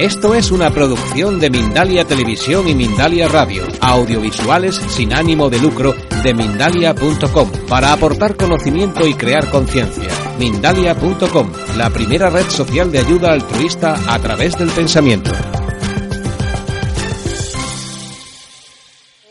[0.00, 5.92] Esto es una producción de Mindalia Televisión y Mindalia Radio, audiovisuales sin ánimo de lucro
[6.24, 10.08] de mindalia.com, para aportar conocimiento y crear conciencia.
[10.38, 15.32] Mindalia.com, la primera red social de ayuda altruista a través del pensamiento.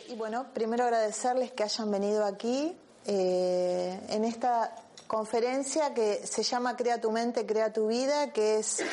[0.07, 2.77] Y bueno, primero agradecerles que hayan venido aquí
[3.07, 4.75] eh, en esta
[5.07, 8.83] conferencia que se llama Crea tu mente, crea tu vida, que es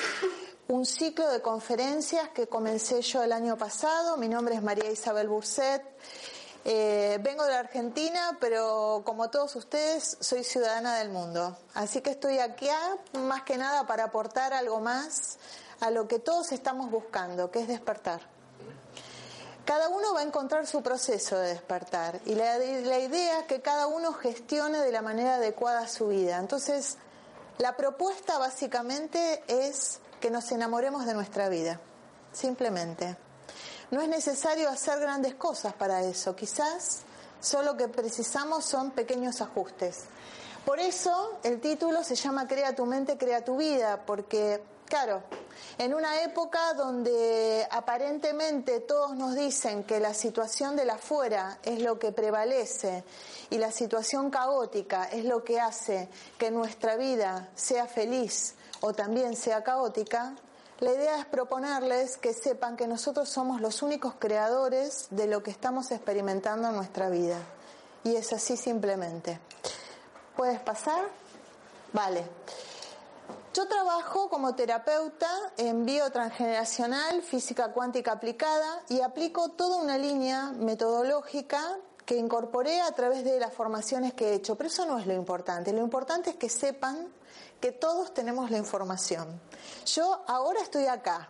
[0.68, 4.16] un ciclo de conferencias que comencé yo el año pasado.
[4.16, 5.82] Mi nombre es María Isabel Burset.
[6.64, 11.56] Eh, vengo de la Argentina, pero como todos ustedes, soy ciudadana del mundo.
[11.74, 12.68] Así que estoy aquí
[13.12, 15.38] más que nada para aportar algo más
[15.78, 18.20] a lo que todos estamos buscando, que es despertar.
[19.64, 23.88] Cada uno va a encontrar su proceso de despertar y la idea es que cada
[23.88, 26.38] uno gestione de la manera adecuada su vida.
[26.38, 26.98] Entonces,
[27.58, 31.80] la propuesta básicamente es que nos enamoremos de nuestra vida,
[32.32, 33.16] simplemente.
[33.90, 37.02] No es necesario hacer grandes cosas para eso, quizás
[37.40, 40.04] solo que precisamos son pequeños ajustes.
[40.64, 45.22] Por eso el título se llama Crea tu mente, crea tu vida, porque, claro,
[45.78, 51.80] en una época donde aparentemente todos nos dicen que la situación de la afuera es
[51.80, 53.04] lo que prevalece
[53.50, 59.36] y la situación caótica es lo que hace que nuestra vida sea feliz o también
[59.36, 60.34] sea caótica,
[60.80, 65.50] la idea es proponerles que sepan que nosotros somos los únicos creadores de lo que
[65.50, 67.38] estamos experimentando en nuestra vida.
[68.04, 69.40] Y es así simplemente.
[70.36, 71.08] ¿Puedes pasar?
[71.94, 72.26] Vale.
[73.54, 81.78] Yo trabajo como terapeuta en biotransgeneracional, física cuántica aplicada y aplico toda una línea metodológica
[82.04, 84.56] que incorporé a través de las formaciones que he hecho.
[84.56, 85.72] Pero eso no es lo importante.
[85.72, 87.08] Lo importante es que sepan
[87.60, 89.40] que todos tenemos la información.
[89.86, 91.28] Yo ahora estoy acá,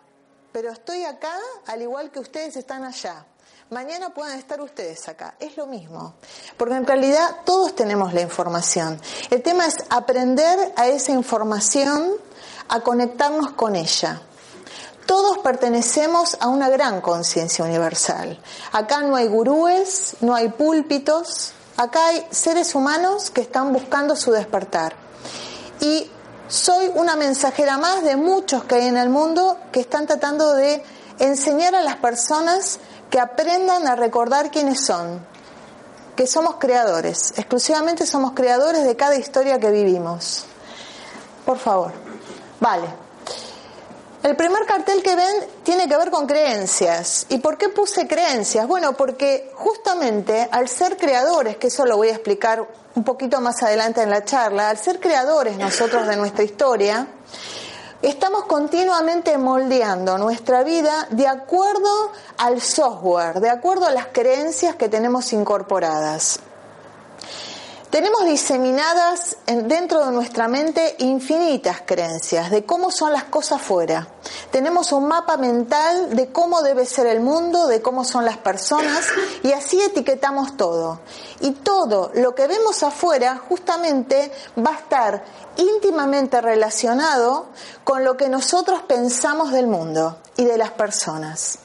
[0.53, 3.25] pero estoy acá al igual que ustedes están allá.
[3.71, 5.35] Mañana puedan estar ustedes acá.
[5.41, 6.15] Es lo mismo.
[6.57, 9.01] Porque en realidad todos tenemos la información.
[9.29, 12.13] El tema es aprender a esa información,
[12.69, 14.23] a conectarnos con ella.
[15.05, 18.41] Todos pertenecemos a una gran conciencia universal.
[18.71, 24.31] Acá no hay gurúes, no hay púlpitos, acá hay seres humanos que están buscando su
[24.31, 24.95] despertar.
[25.81, 26.09] Y
[26.49, 30.83] soy una mensajera más de muchos que hay en el mundo que están tratando de
[31.19, 32.79] enseñar a las personas
[33.11, 35.21] que aprendan a recordar quiénes son,
[36.15, 40.45] que somos creadores, exclusivamente somos creadores de cada historia que vivimos.
[41.45, 41.93] Por favor.
[42.61, 43.06] Vale.
[44.27, 47.27] El primer cartel que ven tiene que ver con creencias.
[47.29, 48.67] ¿Y por qué puse creencias?
[48.67, 52.67] Bueno, porque justamente al ser creadores, que eso lo voy a explicar
[52.97, 57.07] un poquito más adelante en la charla, al ser creadores nosotros de nuestra historia,
[58.03, 64.89] estamos continuamente moldeando nuestra vida de acuerdo al software, de acuerdo a las creencias que
[64.89, 66.41] tenemos incorporadas.
[67.97, 74.07] Tenemos diseminadas dentro de nuestra mente infinitas creencias de cómo son las cosas fuera.
[74.51, 79.07] Tenemos un mapa mental de cómo debe ser el mundo, de cómo son las personas
[79.43, 81.01] y así etiquetamos todo.
[81.41, 85.25] Y todo lo que vemos afuera justamente va a estar
[85.57, 87.47] íntimamente relacionado
[87.83, 91.61] con lo que nosotros pensamos del mundo y de las personas.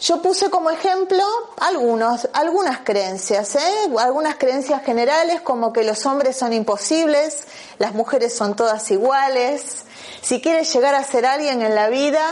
[0.00, 1.24] Yo puse como ejemplo
[1.56, 3.90] algunos, algunas creencias, ¿eh?
[3.98, 7.48] algunas creencias generales como que los hombres son imposibles,
[7.78, 9.84] las mujeres son todas iguales,
[10.22, 12.22] si quieres llegar a ser alguien en la vida,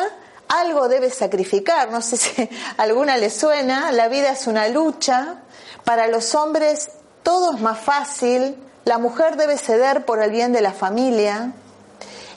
[0.47, 5.39] algo debes sacrificar, no sé si alguna le suena, la vida es una lucha,
[5.85, 6.91] para los hombres
[7.25, 11.53] todo es más fácil, la mujer debe ceder por el bien de la familia,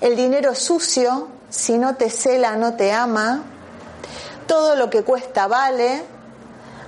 [0.01, 3.43] el dinero es sucio, si no te cela no te ama,
[4.49, 6.03] todo lo que cuesta vale,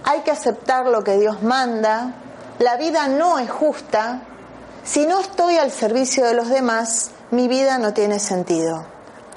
[0.04, 2.16] hay que aceptar lo que Dios manda,
[2.58, 4.24] la vida no es justa,
[4.84, 8.84] si no estoy al servicio de los demás, mi vida no tiene sentido.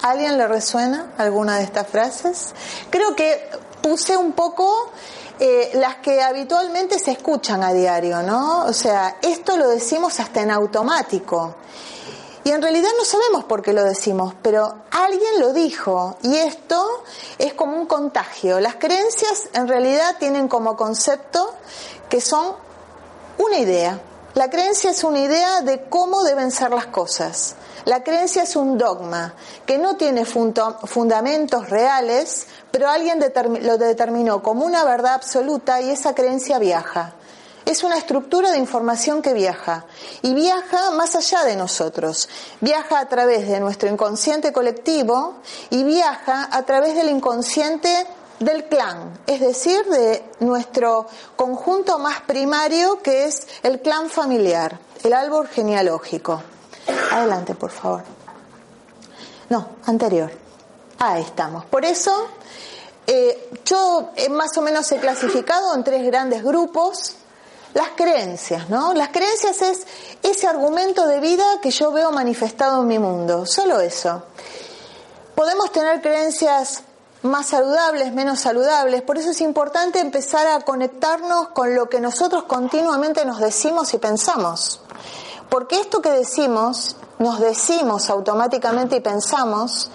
[0.01, 2.55] ¿A alguien le resuena alguna de estas frases?
[2.89, 3.47] Creo que
[3.83, 4.91] puse un poco
[5.39, 8.65] eh, las que habitualmente se escuchan a diario, ¿no?
[8.65, 11.57] O sea, esto lo decimos hasta en automático.
[12.45, 17.03] Y en realidad no sabemos por qué lo decimos, pero alguien lo dijo y esto
[17.39, 18.59] es como un contagio.
[18.59, 21.55] Las creencias en realidad tienen como concepto
[22.07, 22.53] que son
[23.39, 23.99] una idea.
[24.35, 27.55] La creencia es una idea de cómo deben ser las cosas.
[27.85, 29.33] La creencia es un dogma
[29.65, 33.19] que no tiene fundamentos reales, pero alguien
[33.61, 37.15] lo determinó como una verdad absoluta y esa creencia viaja.
[37.65, 39.85] Es una estructura de información que viaja
[40.21, 42.29] y viaja más allá de nosotros,
[42.61, 45.35] viaja a través de nuestro inconsciente colectivo
[45.71, 48.07] y viaja a través del inconsciente
[48.39, 55.13] del clan, es decir, de nuestro conjunto más primario que es el clan familiar, el
[55.13, 56.41] árbol genealógico.
[57.11, 58.03] Adelante, por favor.
[59.49, 60.31] No, anterior.
[60.99, 61.65] Ahí estamos.
[61.65, 62.27] Por eso,
[63.07, 67.15] eh, yo más o menos he clasificado en tres grandes grupos
[67.75, 68.93] las creencias, ¿no?
[68.93, 69.85] Las creencias es
[70.23, 74.23] ese argumento de vida que yo veo manifestado en mi mundo, solo eso.
[75.35, 76.83] Podemos tener creencias
[77.23, 82.43] más saludables, menos saludables, por eso es importante empezar a conectarnos con lo que nosotros
[82.43, 84.79] continuamente nos decimos y pensamos.
[85.49, 89.91] Porque esto que decimos, nos decimos automáticamente y pensamos,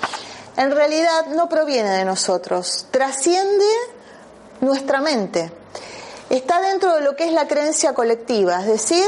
[0.58, 3.64] en realidad no proviene de nosotros, trasciende
[4.60, 5.59] nuestra mente
[6.30, 9.06] está dentro de lo que es la creencia colectiva, es decir,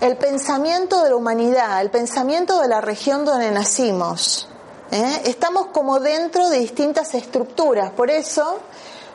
[0.00, 4.48] el pensamiento de la humanidad, el pensamiento de la región donde nacimos.
[4.92, 5.22] ¿eh?
[5.24, 8.60] Estamos como dentro de distintas estructuras, por eso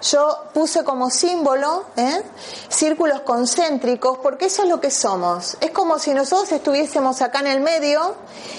[0.01, 2.21] yo puse como símbolo ¿eh?
[2.69, 5.57] círculos concéntricos, porque eso es lo que somos.
[5.61, 8.15] Es como si nosotros estuviésemos acá en el medio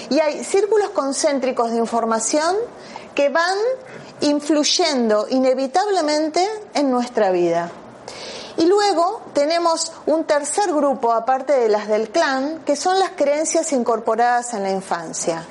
[0.09, 2.57] y hay círculos concéntricos de información
[3.15, 3.57] que van
[4.21, 7.71] influyendo inevitablemente en nuestra vida.
[8.57, 13.71] Y luego tenemos un tercer grupo, aparte de las del clan, que son las creencias
[13.71, 15.45] incorporadas en la infancia.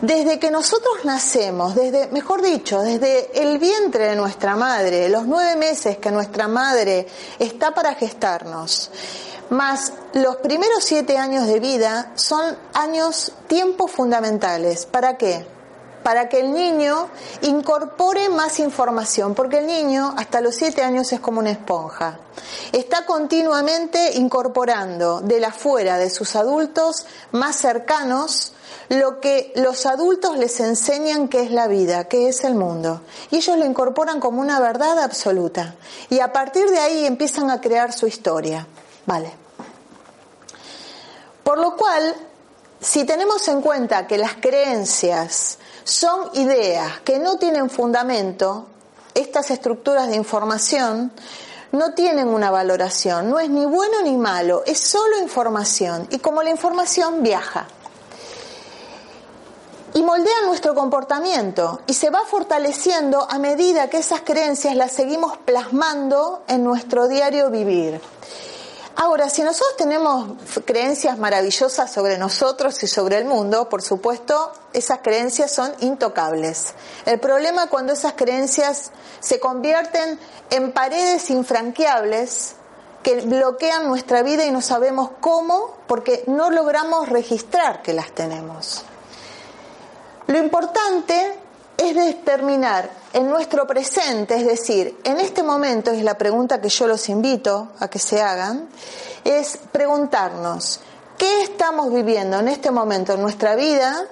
[0.00, 5.56] Desde que nosotros nacemos, desde, mejor dicho, desde el vientre de nuestra madre, los nueve
[5.56, 7.06] meses que nuestra madre
[7.38, 8.90] está para gestarnos,
[9.50, 14.86] más los primeros siete años de vida son años, tiempos fundamentales.
[14.86, 15.59] ¿Para qué?
[16.02, 17.08] Para que el niño
[17.42, 22.18] incorpore más información, porque el niño hasta los siete años es como una esponja.
[22.72, 28.52] Está continuamente incorporando de la fuera de sus adultos más cercanos
[28.90, 33.02] lo que los adultos les enseñan que es la vida, que es el mundo.
[33.30, 35.76] Y ellos lo incorporan como una verdad absoluta.
[36.08, 38.66] Y a partir de ahí empiezan a crear su historia.
[39.06, 39.32] Vale.
[41.44, 42.16] Por lo cual,
[42.80, 48.66] si tenemos en cuenta que las creencias son ideas que no tienen fundamento,
[49.14, 51.12] estas estructuras de información
[51.72, 56.06] no tienen una valoración, no es ni bueno ni malo, es solo información.
[56.10, 57.68] Y como la información viaja.
[59.94, 61.80] Y moldea nuestro comportamiento.
[61.86, 67.50] Y se va fortaleciendo a medida que esas creencias las seguimos plasmando en nuestro diario
[67.50, 68.00] vivir.
[68.96, 70.32] Ahora, si nosotros tenemos
[70.64, 76.74] creencias maravillosas sobre nosotros y sobre el mundo, por supuesto, esas creencias son intocables.
[77.06, 78.90] El problema es cuando esas creencias
[79.20, 80.18] se convierten
[80.50, 82.56] en paredes infranqueables
[83.02, 88.84] que bloquean nuestra vida y no sabemos cómo porque no logramos registrar que las tenemos.
[90.26, 91.38] Lo importante
[91.80, 96.86] es determinar en nuestro presente, es decir, en este momento, es la pregunta que yo
[96.86, 98.68] los invito a que se hagan,
[99.24, 100.80] es preguntarnos,
[101.16, 104.06] ¿qué estamos viviendo en este momento en nuestra vida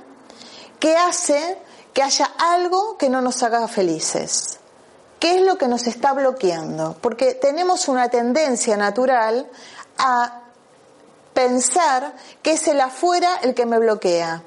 [0.81, 1.59] que hace
[1.93, 4.59] que haya algo que no nos haga felices?
[5.21, 6.97] ¿Qué es lo que nos está bloqueando?
[7.03, 9.47] Porque tenemos una tendencia natural
[9.99, 10.41] a
[11.35, 14.43] pensar que es el afuera el que me bloquea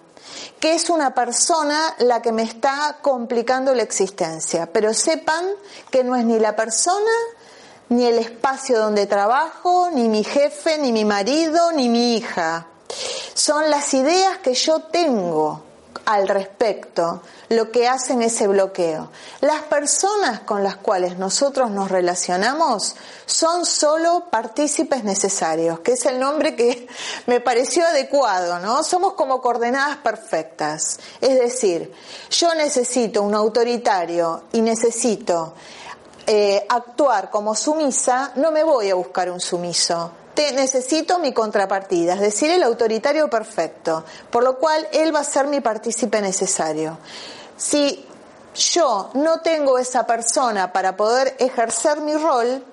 [0.61, 4.67] que es una persona la que me está complicando la existencia.
[4.71, 5.43] Pero sepan
[5.89, 7.11] que no es ni la persona,
[7.89, 12.67] ni el espacio donde trabajo, ni mi jefe, ni mi marido, ni mi hija.
[13.33, 15.63] Son las ideas que yo tengo
[16.05, 19.09] al respecto lo que hacen ese bloqueo.
[19.41, 26.19] Las personas con las cuales nosotros nos relacionamos son solo partícipes necesarios, que es el
[26.19, 26.87] nombre que
[27.25, 28.83] me pareció adecuado, ¿no?
[28.83, 30.99] Somos como coordenadas perfectas.
[31.19, 31.93] Es decir,
[32.29, 35.53] yo necesito un autoritario y necesito
[36.27, 40.11] eh, actuar como sumisa, no me voy a buscar un sumiso
[40.53, 45.47] necesito mi contrapartida, es decir, el autoritario perfecto, por lo cual él va a ser
[45.47, 46.97] mi partícipe necesario.
[47.57, 48.05] Si
[48.55, 52.63] yo no tengo esa persona para poder ejercer mi rol,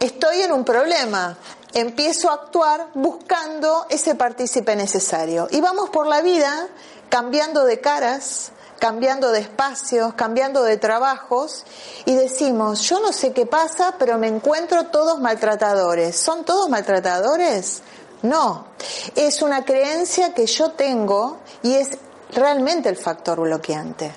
[0.00, 1.36] estoy en un problema.
[1.72, 5.48] Empiezo a actuar buscando ese partícipe necesario.
[5.50, 6.68] Y vamos por la vida
[7.08, 11.64] cambiando de caras, cambiando de espacios, cambiando de trabajos
[12.04, 16.16] y decimos, yo no sé qué pasa, pero me encuentro todos maltratadores.
[16.16, 17.82] ¿Son todos maltratadores?
[18.22, 18.66] No,
[19.14, 21.90] es una creencia que yo tengo y es
[22.32, 24.12] realmente el factor bloqueante.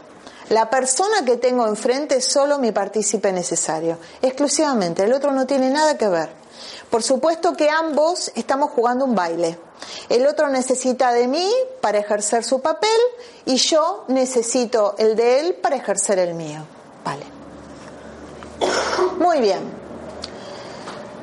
[0.50, 5.70] La persona que tengo enfrente es solo mi partícipe necesario, exclusivamente, el otro no tiene
[5.70, 6.30] nada que ver.
[6.90, 9.60] Por supuesto que ambos estamos jugando un baile.
[10.10, 11.50] El otro necesita de mí
[11.82, 12.90] para ejercer su papel
[13.46, 16.62] y yo necesito el de él para ejercer el mío.
[17.04, 17.26] Vale.
[19.20, 19.79] Muy bien.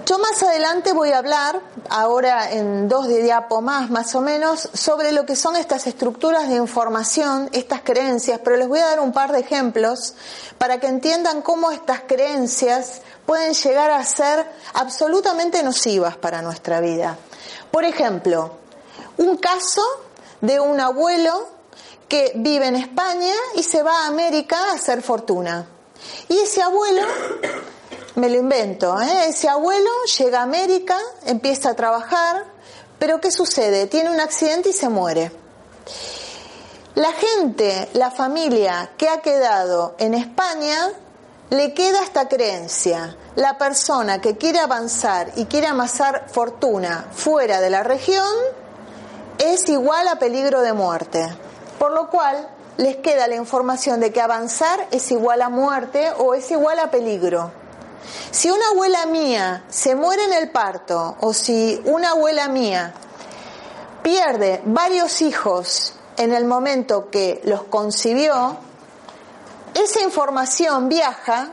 [0.06, 1.60] Yo más adelante voy a hablar,
[1.90, 6.48] ahora en dos de diapo más más o menos, sobre lo que son estas estructuras
[6.48, 10.14] de información, estas creencias, pero les voy a dar un par de ejemplos
[10.58, 17.18] para que entiendan cómo estas creencias pueden llegar a ser absolutamente nocivas para nuestra vida.
[17.72, 18.52] Por ejemplo,
[19.16, 19.82] un caso
[20.40, 21.48] de un abuelo
[22.08, 25.66] que vive en España y se va a América a hacer fortuna.
[26.28, 27.02] Y ese abuelo
[28.16, 29.28] me lo invento, ¿eh?
[29.28, 32.44] ese abuelo llega a América, empieza a trabajar,
[32.98, 33.86] pero ¿qué sucede?
[33.86, 35.30] Tiene un accidente y se muere.
[36.94, 40.92] La gente, la familia que ha quedado en España,
[41.50, 43.18] le queda esta creencia.
[43.34, 48.34] La persona que quiere avanzar y quiere amasar fortuna fuera de la región
[49.38, 51.36] es igual a peligro de muerte.
[51.78, 56.32] Por lo cual les queda la información de que avanzar es igual a muerte o
[56.32, 57.65] es igual a peligro.
[58.30, 62.94] Si una abuela mía se muere en el parto o si una abuela mía
[64.02, 68.56] pierde varios hijos en el momento que los concibió,
[69.74, 71.50] esa información viaja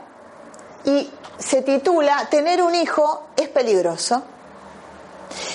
[0.84, 4.22] y se titula Tener un hijo es peligroso.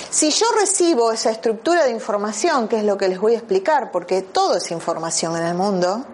[0.09, 3.91] Si yo recibo esa estructura de información, que es lo que les voy a explicar,
[3.91, 6.05] porque todo es información en el mundo,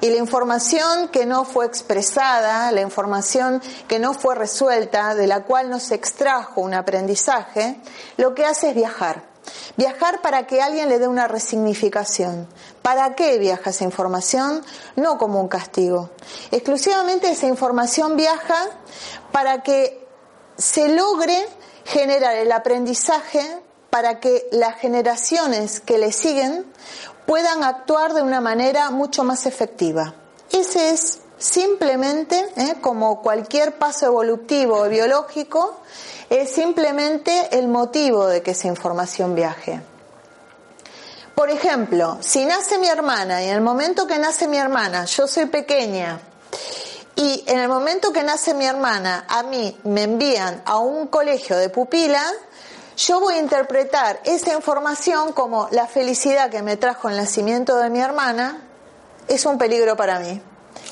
[0.00, 5.44] y la información que no fue expresada, la información que no fue resuelta, de la
[5.44, 7.80] cual no se extrajo un aprendizaje,
[8.16, 9.34] lo que hace es viajar.
[9.76, 12.48] Viajar para que alguien le dé una resignificación.
[12.82, 14.64] ¿Para qué viaja esa información?
[14.96, 16.10] No como un castigo.
[16.50, 18.56] Exclusivamente esa información viaja
[19.32, 20.06] para que
[20.56, 21.46] se logre
[21.84, 23.40] generar el aprendizaje
[23.90, 26.64] para que las generaciones que le siguen
[27.26, 30.14] puedan actuar de una manera mucho más efectiva.
[30.50, 32.76] Ese es simplemente, ¿eh?
[32.80, 35.80] como cualquier paso evolutivo o biológico,
[36.30, 39.80] es simplemente el motivo de que esa información viaje.
[41.34, 45.26] Por ejemplo, si nace mi hermana y en el momento que nace mi hermana yo
[45.26, 46.20] soy pequeña
[47.16, 51.56] y en el momento que nace mi hermana, a mí me envían a un colegio
[51.56, 52.24] de pupila,
[52.96, 57.90] yo voy a interpretar esa información como la felicidad que me trajo el nacimiento de
[57.90, 58.62] mi hermana
[59.28, 60.40] es un peligro para mí.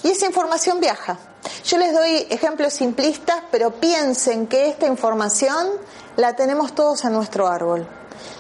[0.04, 1.18] Y esa información viaja.
[1.64, 5.68] Yo les doy ejemplos simplistas, pero piensen que esta información
[6.16, 7.88] la tenemos todos en nuestro árbol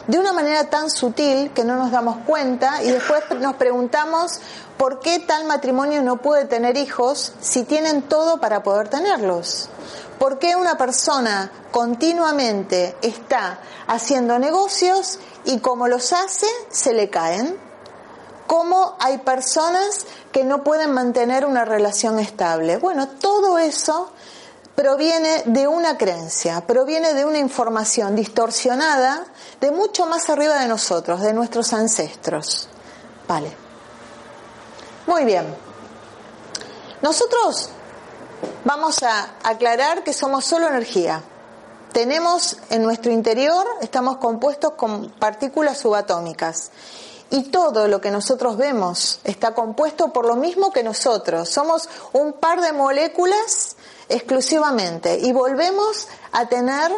[0.06, 4.40] de una manera tan sutil que no nos damos cuenta y después nos preguntamos
[4.76, 9.68] por qué tal matrimonio no puede tener hijos si tienen todo para poder tenerlos.
[10.18, 17.58] ¿Por qué una persona continuamente está haciendo negocios y como los hace se le caen?
[18.46, 22.76] ¿Cómo hay personas que no pueden mantener una relación estable?
[22.76, 24.12] Bueno, todo eso
[24.74, 29.24] proviene de una creencia, proviene de una información distorsionada
[29.60, 32.68] de mucho más arriba de nosotros, de nuestros ancestros.
[33.28, 33.61] Vale.
[35.06, 35.44] Muy bien.
[37.02, 37.68] Nosotros
[38.64, 41.22] vamos a aclarar que somos solo energía.
[41.92, 46.70] Tenemos en nuestro interior, estamos compuestos con partículas subatómicas.
[47.30, 51.48] Y todo lo que nosotros vemos está compuesto por lo mismo que nosotros.
[51.48, 53.76] Somos un par de moléculas
[54.08, 56.92] exclusivamente y volvemos a tener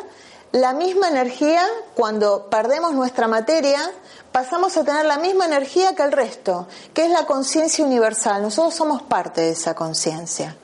[0.55, 3.91] la misma energía cuando perdemos nuestra materia,
[4.31, 8.41] pasamos a tener la misma energía que el resto, que es la conciencia universal.
[8.41, 10.57] Nosotros somos parte de esa conciencia.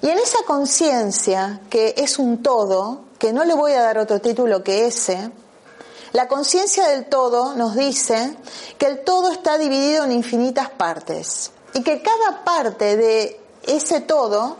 [0.00, 4.18] Y en esa conciencia, que es un todo, que no le voy a dar otro
[4.18, 5.30] título que ese,
[6.12, 8.34] la conciencia del todo nos dice
[8.78, 14.56] que el todo está dividido en infinitas partes y que cada parte de ese todo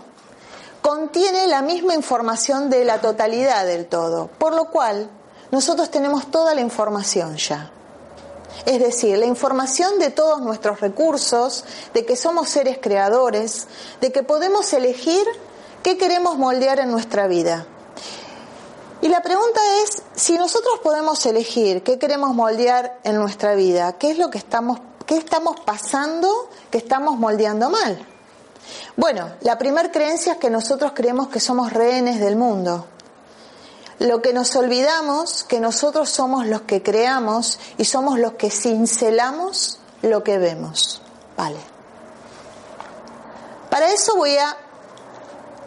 [0.82, 5.08] contiene la misma información de la totalidad del todo, por lo cual
[5.52, 7.70] nosotros tenemos toda la información ya.
[8.66, 13.66] Es decir, la información de todos nuestros recursos, de que somos seres creadores,
[14.00, 15.24] de que podemos elegir
[15.82, 17.66] qué queremos moldear en nuestra vida.
[19.00, 24.12] Y la pregunta es, si nosotros podemos elegir qué queremos moldear en nuestra vida, ¿qué
[24.12, 28.06] es lo que estamos, qué estamos pasando que estamos moldeando mal?
[28.96, 32.86] Bueno, la primera creencia es que nosotros creemos que somos rehenes del mundo.
[33.98, 39.78] Lo que nos olvidamos, que nosotros somos los que creamos y somos los que cincelamos
[40.02, 41.02] lo que vemos.
[41.36, 41.58] Vale.
[43.70, 44.56] Para eso voy a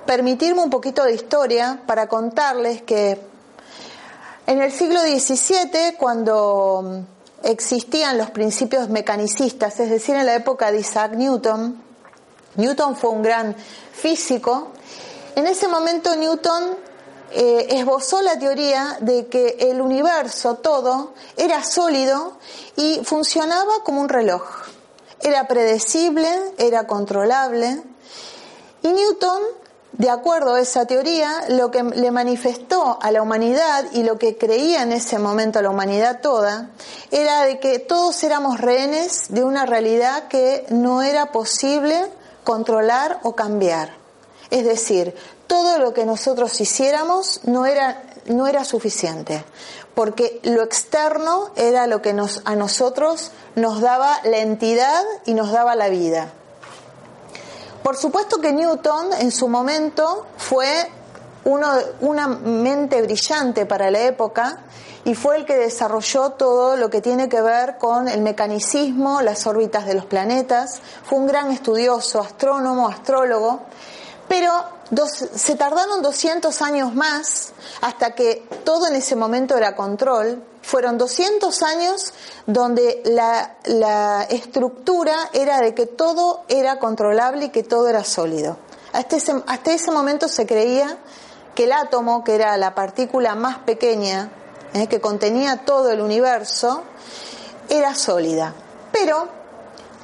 [0.05, 3.19] permitirme un poquito de historia para contarles que
[4.47, 7.03] En el siglo XVII, cuando
[7.41, 11.81] existían los principios mecanicistas, es decir, en la época de Isaac Newton,
[12.55, 13.55] Newton fue un gran
[13.93, 14.71] físico,
[15.35, 16.77] en ese momento Newton
[17.31, 22.37] eh, esbozó la teoría de que el universo todo era sólido
[22.77, 24.43] y funcionaba como un reloj.
[25.19, 27.83] Era predecible, era controlable.
[28.81, 29.41] Y Newton,
[29.91, 34.37] de acuerdo a esa teoría, lo que le manifestó a la humanidad y lo que
[34.37, 36.69] creía en ese momento a la humanidad toda,
[37.11, 42.09] era de que todos éramos rehenes de una realidad que no era posible
[42.45, 43.93] controlar o cambiar.
[44.49, 45.13] Es decir,
[45.47, 49.43] todo lo que nosotros hiciéramos no era, no era suficiente,
[49.93, 55.51] porque lo externo era lo que nos, a nosotros nos daba la entidad y nos
[55.51, 56.31] daba la vida.
[57.83, 60.89] Por supuesto que Newton en su momento fue
[61.43, 61.67] uno,
[62.01, 64.63] una mente brillante para la época
[65.05, 69.45] y fue el que desarrolló todo lo que tiene que ver con el mecanicismo, las
[69.45, 70.81] órbitas de los planetas.
[71.03, 73.61] Fue un gran estudioso, astrónomo, astrólogo,
[74.27, 74.51] pero
[75.35, 80.43] se tardaron 200 años más hasta que todo en ese momento era control.
[80.63, 82.11] Fueron 200 años
[82.47, 88.57] donde la, estructura era de que todo era controlable y que todo era sólido.
[88.91, 90.97] Hasta ese momento se creía
[91.53, 94.31] que el átomo, que era la partícula más pequeña
[94.75, 96.83] eh, que contenía todo el universo,
[97.69, 98.53] era sólida.
[98.91, 99.29] Pero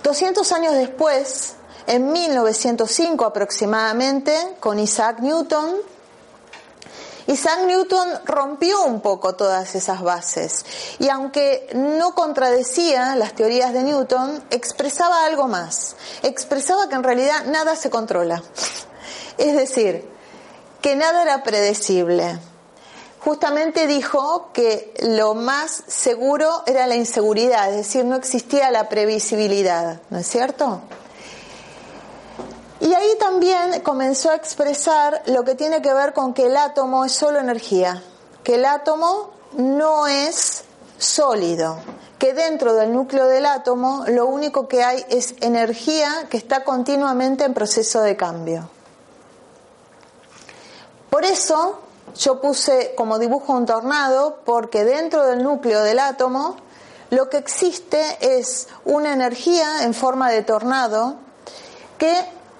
[0.01, 1.55] 200 años después,
[1.87, 5.75] en 1905 aproximadamente, con Isaac Newton,
[7.27, 10.65] Isaac Newton rompió un poco todas esas bases
[10.99, 15.97] y aunque no contradecía las teorías de Newton, expresaba algo más.
[16.23, 18.41] Expresaba que en realidad nada se controla.
[19.37, 20.07] Es decir,
[20.81, 22.39] que nada era predecible
[23.23, 30.01] justamente dijo que lo más seguro era la inseguridad, es decir, no existía la previsibilidad,
[30.09, 30.81] ¿no es cierto?
[32.79, 37.05] Y ahí también comenzó a expresar lo que tiene que ver con que el átomo
[37.05, 38.01] es solo energía,
[38.43, 40.63] que el átomo no es
[40.97, 41.77] sólido,
[42.17, 47.43] que dentro del núcleo del átomo lo único que hay es energía que está continuamente
[47.43, 48.67] en proceso de cambio.
[51.11, 51.81] Por eso,
[52.15, 56.57] yo puse como dibujo un tornado porque dentro del núcleo del átomo
[57.09, 61.15] lo que existe es una energía en forma de tornado
[61.97, 62.15] que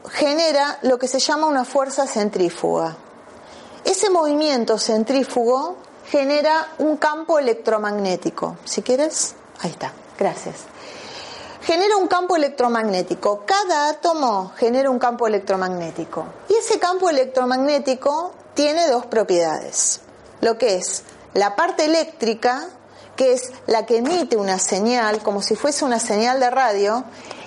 [0.10, 2.96] genera lo que se llama una fuerza centrífuga.
[3.84, 5.78] Ese movimiento centrífugo
[6.10, 8.58] genera un campo electromagnético.
[8.66, 10.58] Si quieres, ahí está, gracias.
[11.62, 13.44] Genera un campo electromagnético.
[13.46, 16.26] Cada átomo genera un campo electromagnético.
[16.50, 20.02] Y ese campo electromagnético tiene dos propiedades.
[20.42, 22.68] Lo que es la parte eléctrica,
[23.16, 27.04] que es la que emite una señal, como si fuese una señal de radio,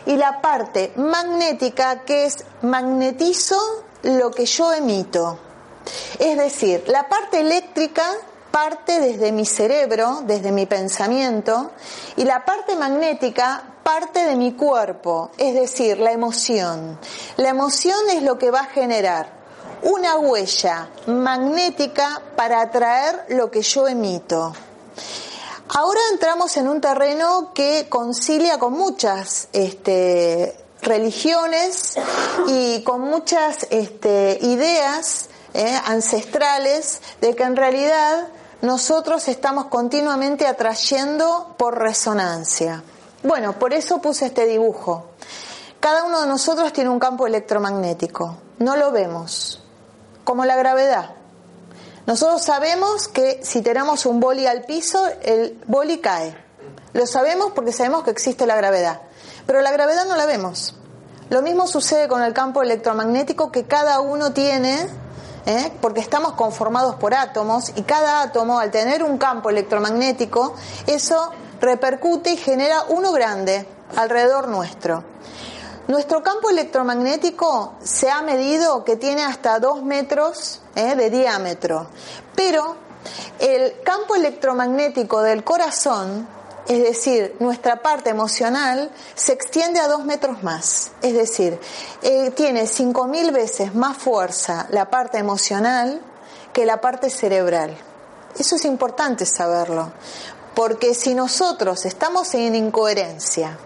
[0.06, 3.58] y la parte magnética, que es magnetizo
[4.02, 5.38] lo que yo emito.
[6.18, 8.04] Es decir, la parte eléctrica
[8.50, 11.72] parte desde mi cerebro, desde mi pensamiento,
[12.16, 16.98] y la parte magnética parte de mi cuerpo, es decir, la emoción.
[17.36, 19.33] La emoción es lo que va a generar
[19.84, 24.52] una huella magnética para atraer lo que yo emito.
[25.68, 31.94] Ahora entramos en un terreno que concilia con muchas este, religiones
[32.46, 38.28] y con muchas este, ideas eh, ancestrales de que en realidad
[38.62, 42.82] nosotros estamos continuamente atrayendo por resonancia.
[43.22, 45.06] Bueno, por eso puse este dibujo.
[45.80, 49.63] Cada uno de nosotros tiene un campo electromagnético, no lo vemos,
[50.24, 51.10] como la gravedad.
[52.06, 56.36] Nosotros sabemos que si tenemos un boli al piso, el boli cae.
[56.92, 59.00] Lo sabemos porque sabemos que existe la gravedad.
[59.46, 60.74] Pero la gravedad no la vemos.
[61.30, 64.86] Lo mismo sucede con el campo electromagnético que cada uno tiene,
[65.46, 65.72] ¿eh?
[65.80, 70.54] porque estamos conformados por átomos y cada átomo, al tener un campo electromagnético,
[70.86, 75.02] eso repercute y genera uno grande alrededor nuestro.
[75.86, 81.88] Nuestro campo electromagnético se ha medido que tiene hasta 2 metros eh, de diámetro,
[82.34, 82.76] pero
[83.38, 86.26] el campo electromagnético del corazón,
[86.68, 90.92] es decir, nuestra parte emocional, se extiende a 2 metros más.
[91.02, 91.60] Es decir,
[92.00, 96.00] eh, tiene 5.000 veces más fuerza la parte emocional
[96.54, 97.76] que la parte cerebral.
[98.38, 99.92] Eso es importante saberlo,
[100.54, 103.58] porque si nosotros estamos en incoherencia,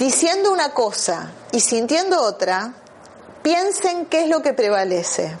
[0.00, 2.72] diciendo una cosa y sintiendo otra,
[3.42, 5.36] piensen qué es lo que prevalece.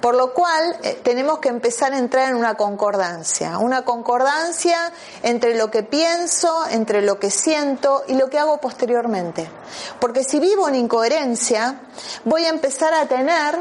[0.00, 4.92] Por lo cual eh, tenemos que empezar a entrar en una concordancia, una concordancia
[5.24, 9.50] entre lo que pienso, entre lo que siento y lo que hago posteriormente.
[9.98, 11.80] Porque si vivo en incoherencia,
[12.24, 13.60] voy a empezar a tener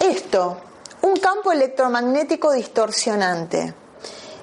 [0.00, 0.56] esto,
[1.02, 3.74] un campo electromagnético distorsionante.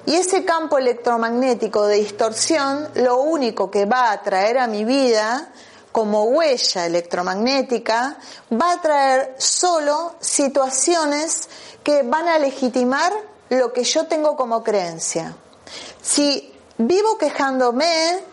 [0.06, 5.50] Y ese campo electromagnético de distorsión lo único que va a traer a mi vida
[5.92, 8.18] como huella electromagnética
[8.52, 11.48] va a traer solo situaciones
[11.84, 13.12] que van a legitimar
[13.48, 15.36] lo que yo tengo como creencia.
[16.02, 18.24] Si vivo quejándome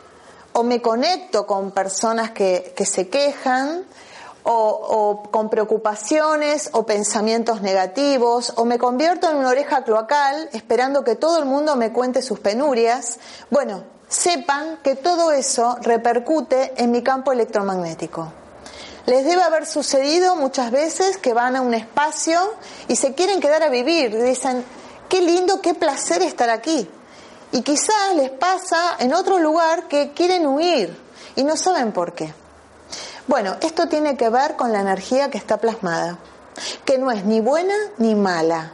[0.53, 3.85] o me conecto con personas que, se quejan,
[4.43, 11.15] o, con preocupaciones o pensamientos negativos, o me convierto en una oreja cloacal esperando que
[11.15, 17.01] todo el mundo me cuente sus penurias, bueno, sepan que todo eso repercute en mi
[17.01, 18.33] campo electromagnético.
[19.05, 22.39] Les debe haber sucedido muchas veces que van a un espacio
[22.87, 24.21] y se quieren quedar a vivir.
[24.23, 24.63] Dicen,
[25.09, 26.87] qué lindo, qué placer estar aquí.
[27.51, 30.95] Y quizás les pasa en otro lugar que quieren huir
[31.35, 32.33] y no saben por qué.
[33.31, 36.17] Bueno, esto tiene que ver con la energía que está plasmada,
[36.83, 38.73] que no es ni buena ni mala.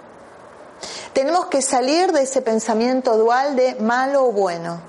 [1.14, 4.82] Tenemos que salir de ese pensamiento dual de malo o bueno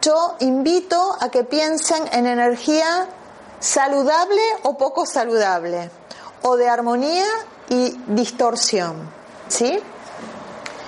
[0.00, 3.06] yo invito a que piensen en energía
[3.60, 5.90] saludable o poco saludable,
[6.40, 7.26] o de armonía
[7.68, 9.10] y distorsión.
[9.48, 9.78] ¿Sí?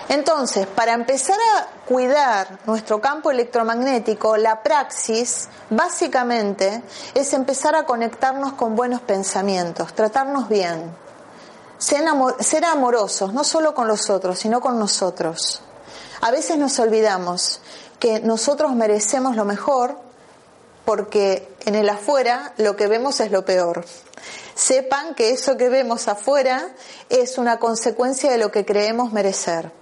[0.08, 8.53] Entonces, para empezar a cuidar nuestro campo electromagnético, la praxis básicamente es empezar a conectarnos
[8.53, 10.94] con buenos pensamientos, tratarnos bien,
[11.79, 15.62] ser amorosos, no solo con los otros, sino con nosotros.
[16.20, 17.61] A veces nos olvidamos
[17.98, 19.98] que nosotros merecemos lo mejor
[20.85, 23.85] porque en el afuera lo que vemos es lo peor.
[24.55, 26.68] Sepan que eso que vemos afuera
[27.09, 29.80] es una consecuencia de lo que creemos merecer.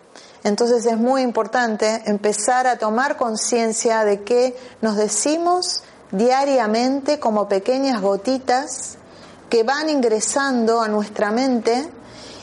[0.49, 8.01] Entonces es muy importante empezar a tomar conciencia de que nos decimos diariamente como pequeñas
[8.01, 8.97] gotitas
[9.51, 11.87] que van ingresando a nuestra mente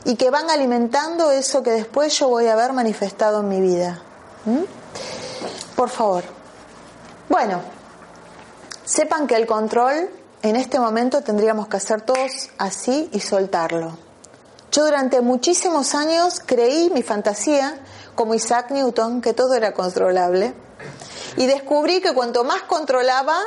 [0.04, 4.00] y que van alimentando eso que después yo voy a ver manifestado en mi vida.
[4.46, 5.76] ¿Mm?
[5.76, 6.24] Por favor.
[7.28, 7.60] Bueno,
[8.84, 10.12] sepan que el control
[10.44, 14.05] en este momento tendríamos que hacer todos así y soltarlo.
[14.72, 17.80] Yo durante muchísimos años creí mi fantasía,
[18.16, 20.54] como Isaac Newton, que todo era controlable.
[21.38, 23.38] Y descubrí que cuanto más controlaba,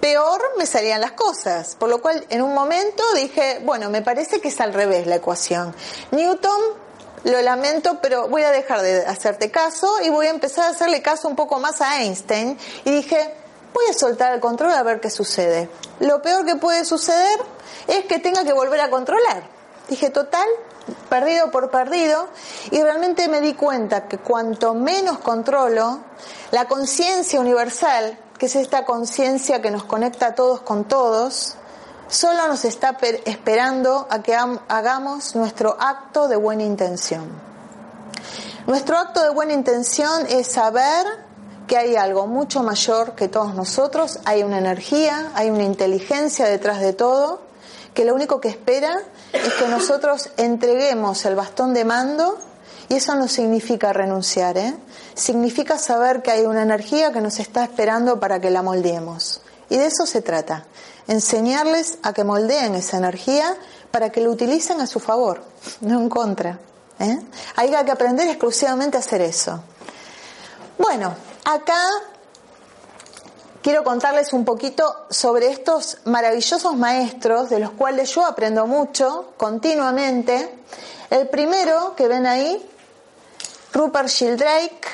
[0.00, 1.74] peor me salían las cosas.
[1.76, 5.16] Por lo cual en un momento dije, bueno, me parece que es al revés la
[5.16, 5.74] ecuación.
[6.10, 6.60] Newton
[7.24, 11.02] lo lamento, pero voy a dejar de hacerte caso y voy a empezar a hacerle
[11.02, 12.58] caso un poco más a Einstein.
[12.84, 13.34] Y dije,
[13.74, 15.68] voy a soltar el control a ver qué sucede.
[16.00, 17.40] Lo peor que puede suceder
[17.88, 19.55] es que tenga que volver a controlar.
[19.88, 20.48] Dije, total,
[21.08, 22.28] perdido por perdido,
[22.70, 26.00] y realmente me di cuenta que cuanto menos controlo,
[26.50, 31.54] la conciencia universal, que es esta conciencia que nos conecta a todos con todos,
[32.08, 34.36] solo nos está esperando a que
[34.68, 37.30] hagamos nuestro acto de buena intención.
[38.66, 41.06] Nuestro acto de buena intención es saber
[41.66, 46.80] que hay algo mucho mayor que todos nosotros, hay una energía, hay una inteligencia detrás
[46.80, 47.40] de todo,
[47.94, 52.38] que lo único que espera es que nosotros entreguemos el bastón de mando
[52.88, 54.74] y eso no significa renunciar, ¿eh?
[55.14, 59.40] significa saber que hay una energía que nos está esperando para que la moldeemos.
[59.68, 60.64] Y de eso se trata
[61.08, 63.56] enseñarles a que moldeen esa energía
[63.90, 65.42] para que lo utilicen a su favor,
[65.80, 66.58] no en contra.
[66.98, 67.18] ¿eh?
[67.56, 69.62] Hay que aprender exclusivamente a hacer eso.
[70.78, 71.80] Bueno, acá
[73.66, 80.60] quiero contarles un poquito sobre estos maravillosos maestros de los cuales yo aprendo mucho continuamente.
[81.10, 82.64] El primero que ven ahí,
[83.72, 84.86] Rupert Sheldrake,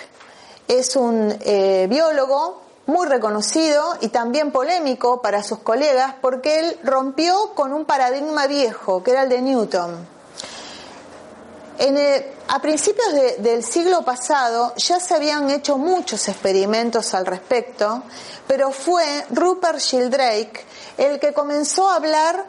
[0.68, 7.52] es un eh, biólogo muy reconocido y también polémico para sus colegas porque él rompió
[7.54, 10.11] con un paradigma viejo, que era el de Newton.
[12.48, 18.04] A principios del siglo pasado ya se habían hecho muchos experimentos al respecto,
[18.46, 20.64] pero fue Rupert Sheldrake
[20.96, 22.46] el que comenzó a hablar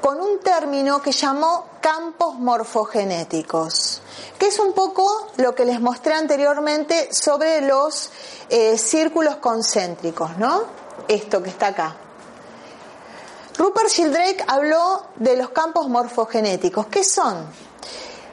[0.00, 4.02] con un término que llamó campos morfogenéticos,
[4.38, 8.10] que es un poco lo que les mostré anteriormente sobre los
[8.48, 10.64] eh, círculos concéntricos, ¿no?
[11.06, 11.96] Esto que está acá.
[13.56, 16.86] Rupert Sheldrake habló de los campos morfogenéticos.
[16.88, 17.46] ¿Qué son?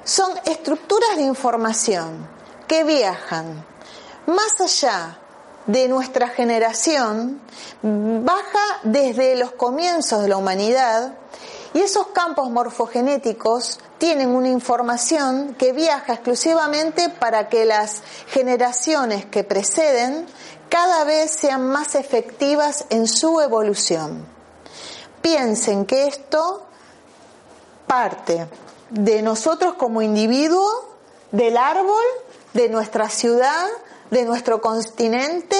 [0.03, 2.27] Son estructuras de información
[2.67, 3.65] que viajan
[4.27, 5.17] más allá
[5.67, 7.39] de nuestra generación,
[7.83, 11.13] baja desde los comienzos de la humanidad
[11.73, 19.45] Y esos campos morfogenéticos tienen una información que viaja exclusivamente para que las generaciones que
[19.45, 20.25] preceden
[20.67, 24.25] cada vez sean más efectivas en su evolución.
[25.21, 26.65] Piensen que esto
[27.87, 28.47] parte
[28.91, 30.69] de nosotros como individuo,
[31.31, 32.03] del árbol,
[32.53, 33.67] de nuestra ciudad,
[34.11, 35.57] de nuestro continente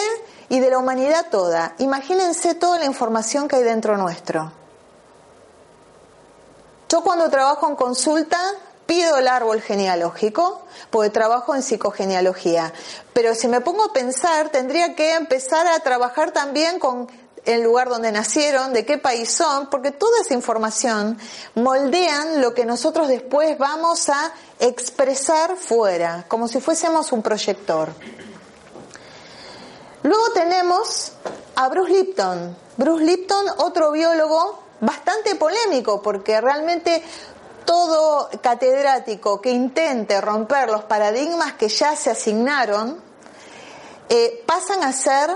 [0.49, 1.73] y de la humanidad toda.
[1.79, 4.51] Imagínense toda la información que hay dentro nuestro.
[6.89, 8.37] Yo cuando trabajo en consulta
[8.85, 12.73] pido el árbol genealógico, porque trabajo en psicogenealogía,
[13.13, 17.07] pero si me pongo a pensar, tendría que empezar a trabajar también con
[17.45, 21.17] el lugar donde nacieron, de qué país son, porque toda esa información
[21.55, 27.93] moldean lo que nosotros después vamos a expresar fuera, como si fuésemos un proyector.
[30.03, 31.13] Luego tenemos
[31.55, 32.57] a Bruce Lipton.
[32.77, 37.03] Bruce Lipton, otro biólogo bastante polémico, porque realmente
[37.65, 43.01] todo catedrático que intente romper los paradigmas que ya se asignaron,
[44.09, 45.29] eh, pasan a ser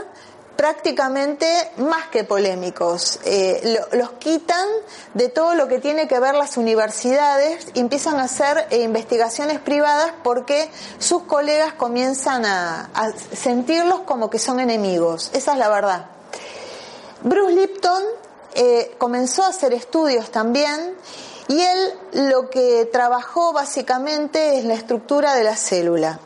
[0.56, 3.20] prácticamente más que polémicos.
[3.26, 4.68] Eh, los quitan
[5.14, 9.60] de todo lo que tiene que ver las universidades y empiezan a hacer eh, investigaciones
[9.60, 12.90] privadas porque sus colegas comienzan a,
[13.34, 15.32] sentirlos como que son enemigos.
[15.34, 16.06] Esa es la verdad.
[17.24, 18.04] Bruce Lipton
[18.98, 20.96] comenzó a hacer estudios también
[21.48, 21.94] y él
[22.30, 26.20] lo que trabajó básicamente es la estructura de la célula.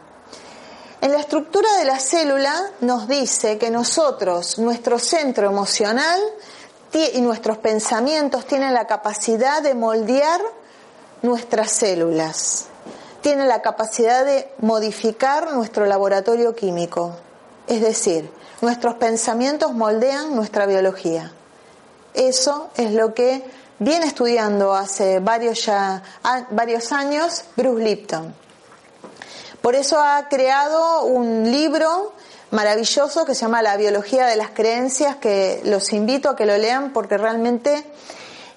[1.02, 6.20] En la estructura de la célula nos dice que nosotros, nuestro centro emocional
[6.92, 10.42] y nuestros pensamientos tienen la capacidad de moldear
[11.22, 12.66] nuestras células,
[13.22, 17.16] tienen la capacidad de modificar nuestro laboratorio químico.
[17.68, 21.32] Es decir, nuestros pensamientos moldean nuestra biología.
[22.14, 23.46] Eso es lo que
[23.80, 26.04] viene estudiando hace varios, ya,
[26.50, 28.49] varios años Bruce Lipton.
[29.62, 32.14] Por eso ha creado un libro
[32.52, 36.58] maravilloso que se llama La biología de las creencias, que los invito a que lo
[36.58, 37.84] lean porque realmente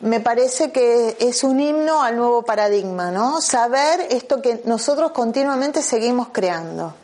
[0.00, 3.40] me parece que es un himno al nuevo paradigma, ¿no?
[3.40, 6.94] Saber esto que nosotros continuamente seguimos creando.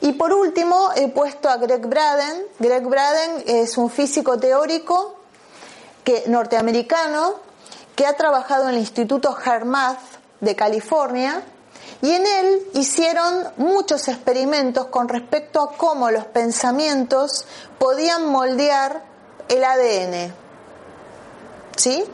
[0.00, 2.42] Y por último he puesto a Greg Braden.
[2.58, 5.14] Greg Braden es un físico teórico
[6.04, 7.34] que, norteamericano
[7.94, 10.00] que ha trabajado en el Instituto Hermath
[10.40, 11.42] de California
[12.02, 17.46] y en él hicieron muchos experimentos con respecto a cómo los pensamientos
[17.78, 19.04] podían moldear
[19.48, 20.34] el ADN.
[21.76, 22.04] ¿Sí?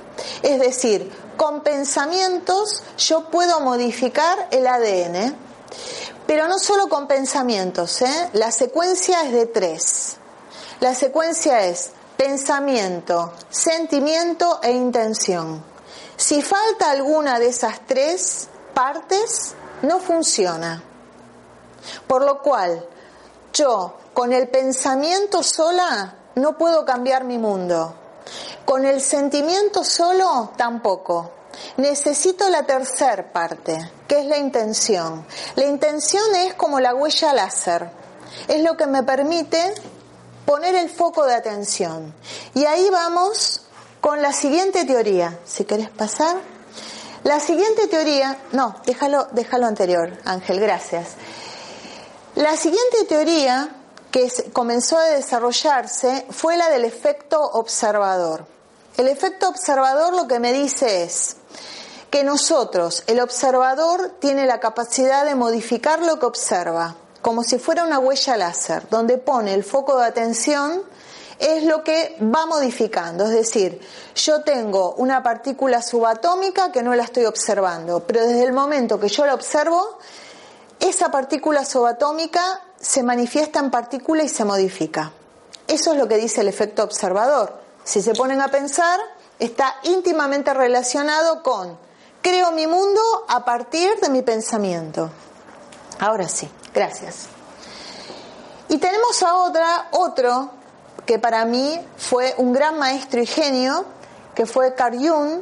[0.42, 5.34] Es decir, con pensamientos yo puedo modificar el ADN,
[6.26, 8.30] pero no solo con pensamientos, ¿eh?
[8.34, 10.16] la secuencia es de tres.
[10.80, 15.64] La secuencia es pensamiento, sentimiento e intención.
[16.16, 20.82] Si falta alguna de esas tres partes, no funciona.
[22.06, 22.84] Por lo cual,
[23.52, 27.94] yo con el pensamiento sola no puedo cambiar mi mundo.
[28.64, 31.30] Con el sentimiento solo tampoco.
[31.76, 35.26] Necesito la tercer parte, que es la intención.
[35.56, 37.90] La intención es como la huella láser.
[38.46, 39.74] Es lo que me permite
[40.44, 42.14] poner el foco de atención.
[42.54, 43.62] Y ahí vamos
[44.00, 45.38] con la siguiente teoría.
[45.44, 46.57] Si querés pasar.
[47.28, 51.08] La siguiente teoría, no, déjalo, déjalo anterior, Ángel, gracias.
[52.36, 53.68] La siguiente teoría
[54.10, 58.46] que comenzó a desarrollarse fue la del efecto observador.
[58.96, 61.36] El efecto observador lo que me dice es
[62.08, 67.84] que nosotros, el observador, tiene la capacidad de modificar lo que observa como si fuera
[67.84, 70.82] una huella láser, donde pone el foco de atención,
[71.38, 73.24] es lo que va modificando.
[73.24, 73.80] Es decir,
[74.14, 79.08] yo tengo una partícula subatómica que no la estoy observando, pero desde el momento que
[79.08, 79.98] yo la observo,
[80.80, 85.12] esa partícula subatómica se manifiesta en partícula y se modifica.
[85.66, 87.60] Eso es lo que dice el efecto observador.
[87.84, 88.98] Si se ponen a pensar,
[89.38, 91.78] está íntimamente relacionado con
[92.22, 95.10] creo mi mundo a partir de mi pensamiento.
[95.98, 96.48] Ahora sí.
[96.74, 97.26] Gracias.
[98.68, 100.50] Y tenemos a otra, otro,
[101.08, 103.86] que para mí fue un gran maestro y genio,
[104.34, 105.40] que fue Carl Jung.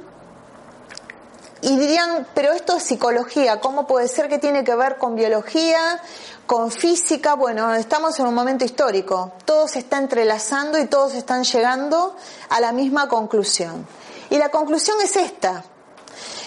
[1.60, 6.00] Y dirían, pero esto es psicología, ¿cómo puede ser que tiene que ver con biología,
[6.46, 7.34] con física?
[7.34, 12.14] Bueno, estamos en un momento histórico, todo se está entrelazando y todos están llegando
[12.48, 13.88] a la misma conclusión.
[14.30, 15.64] Y la conclusión es esta,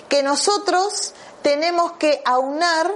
[0.08, 2.90] que nosotros tenemos que aunar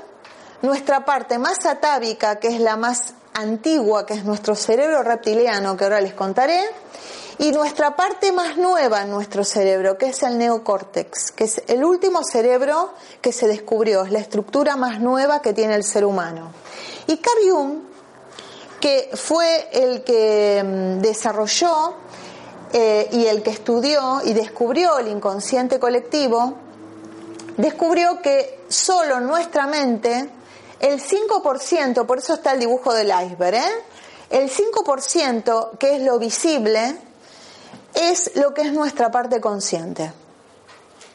[0.61, 5.83] nuestra parte más atávica, que es la más antigua, que es nuestro cerebro reptiliano, que
[5.83, 6.59] ahora les contaré,
[7.39, 11.83] y nuestra parte más nueva en nuestro cerebro, que es el neocórtex, que es el
[11.83, 16.51] último cerebro que se descubrió, es la estructura más nueva que tiene el ser humano.
[17.07, 17.81] Y Carl
[18.79, 21.95] que fue el que mm, desarrolló
[22.73, 26.55] eh, y el que estudió y descubrió el inconsciente colectivo,
[27.55, 30.29] descubrió que solo nuestra mente,
[30.83, 33.83] el 5%, por eso está el dibujo del iceberg, ¿eh?
[34.29, 36.97] el 5% que es lo visible,
[37.93, 40.11] es lo que es nuestra parte consciente.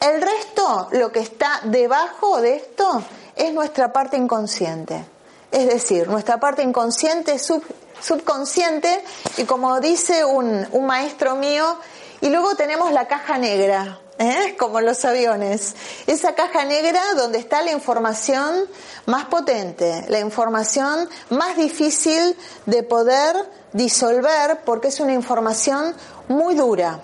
[0.01, 3.03] El resto, lo que está debajo de esto,
[3.35, 5.05] es nuestra parte inconsciente.
[5.51, 9.03] Es decir, nuestra parte inconsciente, subconsciente,
[9.37, 11.77] y como dice un, un maestro mío,
[12.21, 14.55] y luego tenemos la caja negra, ¿eh?
[14.59, 15.73] como los aviones.
[16.05, 18.65] Esa caja negra donde está la información
[19.07, 23.35] más potente, la información más difícil de poder
[23.73, 25.95] disolver porque es una información
[26.27, 26.99] muy dura.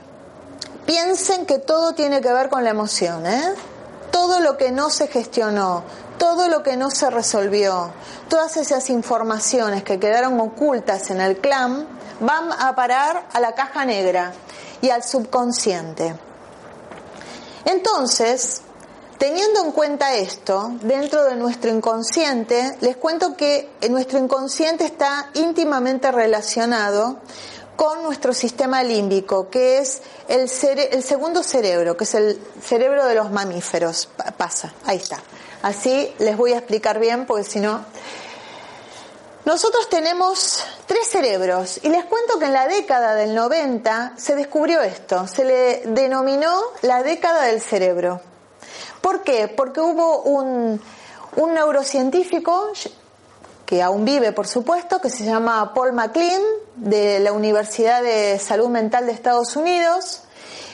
[0.85, 3.53] Piensen que todo tiene que ver con la emoción, ¿eh?
[4.11, 5.83] Todo lo que no se gestionó,
[6.19, 7.91] todo lo que no se resolvió,
[8.29, 11.87] todas esas informaciones que quedaron ocultas en el clan
[12.19, 14.33] van a parar a la caja negra
[14.81, 16.15] y al subconsciente.
[17.65, 18.61] Entonces,
[19.17, 26.11] teniendo en cuenta esto, dentro de nuestro inconsciente, les cuento que nuestro inconsciente está íntimamente
[26.11, 27.17] relacionado
[27.75, 30.49] con nuestro sistema límbico, que es el,
[30.91, 34.07] el segundo cerebro, que es el cerebro de los mamíferos.
[34.37, 35.19] Pasa, ahí está.
[35.61, 37.83] Así les voy a explicar bien, porque si no...
[39.45, 44.81] Nosotros tenemos tres cerebros y les cuento que en la década del 90 se descubrió
[44.81, 48.21] esto, se le denominó la década del cerebro.
[49.01, 49.47] ¿Por qué?
[49.47, 50.81] Porque hubo un,
[51.53, 52.71] neurocientífico
[53.67, 56.41] que aún vive, por supuesto, que se llama Paul MacLean,
[56.75, 60.21] de la Universidad de Salud Mental de Estados Unidos,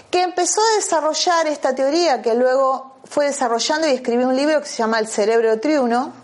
[0.09, 4.67] que empezó a desarrollar esta teoría que luego fue desarrollando y escribió un libro que
[4.67, 6.20] se llama El cerebro triuno,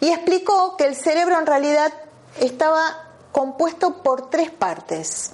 [0.00, 1.92] y explicó que el cerebro en realidad
[2.40, 5.32] estaba compuesto por tres partes.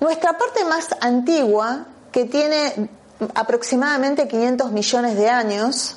[0.00, 2.90] Nuestra parte más antigua, que tiene
[3.34, 5.96] aproximadamente 500 millones de años,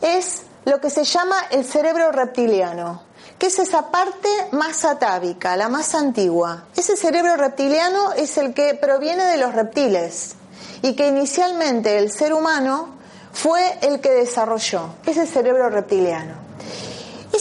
[0.00, 3.02] es lo que se llama el cerebro reptiliano,
[3.38, 6.64] que es esa parte más atávica, la más antigua.
[6.76, 10.34] Ese cerebro reptiliano es el que proviene de los reptiles
[10.82, 12.96] y que inicialmente el ser humano
[13.32, 16.45] fue el que desarrolló, ese cerebro reptiliano.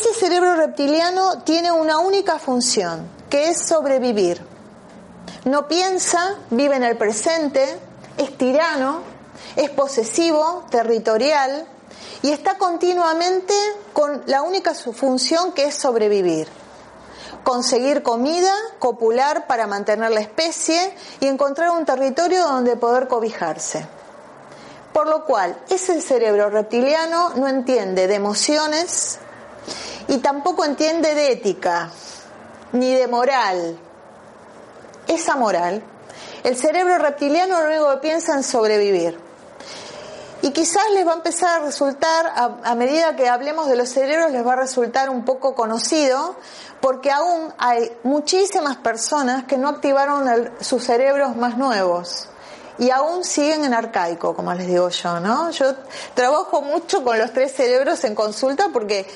[0.05, 4.39] Ese cerebro reptiliano tiene una única función, que es sobrevivir.
[5.45, 7.79] No piensa, vive en el presente,
[8.15, 9.01] es tirano,
[9.55, 11.65] es posesivo, territorial
[12.21, 13.55] y está continuamente
[13.93, 16.47] con la única función que es sobrevivir.
[17.43, 23.87] Conseguir comida, copular para mantener la especie y encontrar un territorio donde poder cobijarse.
[24.93, 29.19] Por lo cual, ese cerebro reptiliano no entiende de emociones,
[30.07, 31.91] y tampoco entiende de ética
[32.71, 33.79] ni de moral.
[35.07, 35.83] Esa moral.
[36.43, 39.19] El cerebro reptiliano lo único que piensa en sobrevivir.
[40.41, 42.31] Y quizás les va a empezar a resultar,
[42.63, 46.35] a, medida que hablemos de los cerebros, les va a resultar un poco conocido,
[46.81, 52.27] porque aún hay muchísimas personas que no activaron sus cerebros más nuevos
[52.77, 55.49] y aún siguen en arcaico, como les digo yo, ¿no?
[55.49, 55.73] Yo
[56.13, 59.07] trabajo mucho con los tres cerebros en consulta porque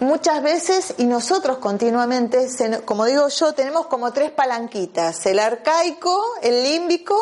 [0.00, 2.48] muchas veces y nosotros continuamente,
[2.84, 7.18] como digo yo, tenemos como tres palanquitas, el arcaico, el límbico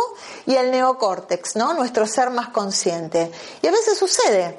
[0.46, 1.74] y el neocórtex, ¿no?
[1.74, 3.30] Nuestro ser más consciente.
[3.60, 4.58] Y a veces sucede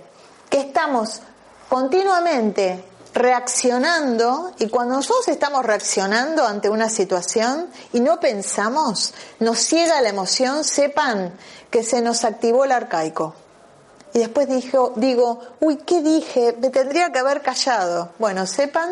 [0.49, 1.21] que estamos
[1.69, 10.02] continuamente reaccionando y cuando nosotros estamos reaccionando ante una situación y no pensamos, nos ciega
[10.02, 11.34] la emoción, sepan
[11.69, 13.36] que se nos activó el arcaico
[14.13, 16.56] y después dijo, digo, uy, ¿qué dije?
[16.60, 18.10] Me tendría que haber callado.
[18.19, 18.89] Bueno, sepan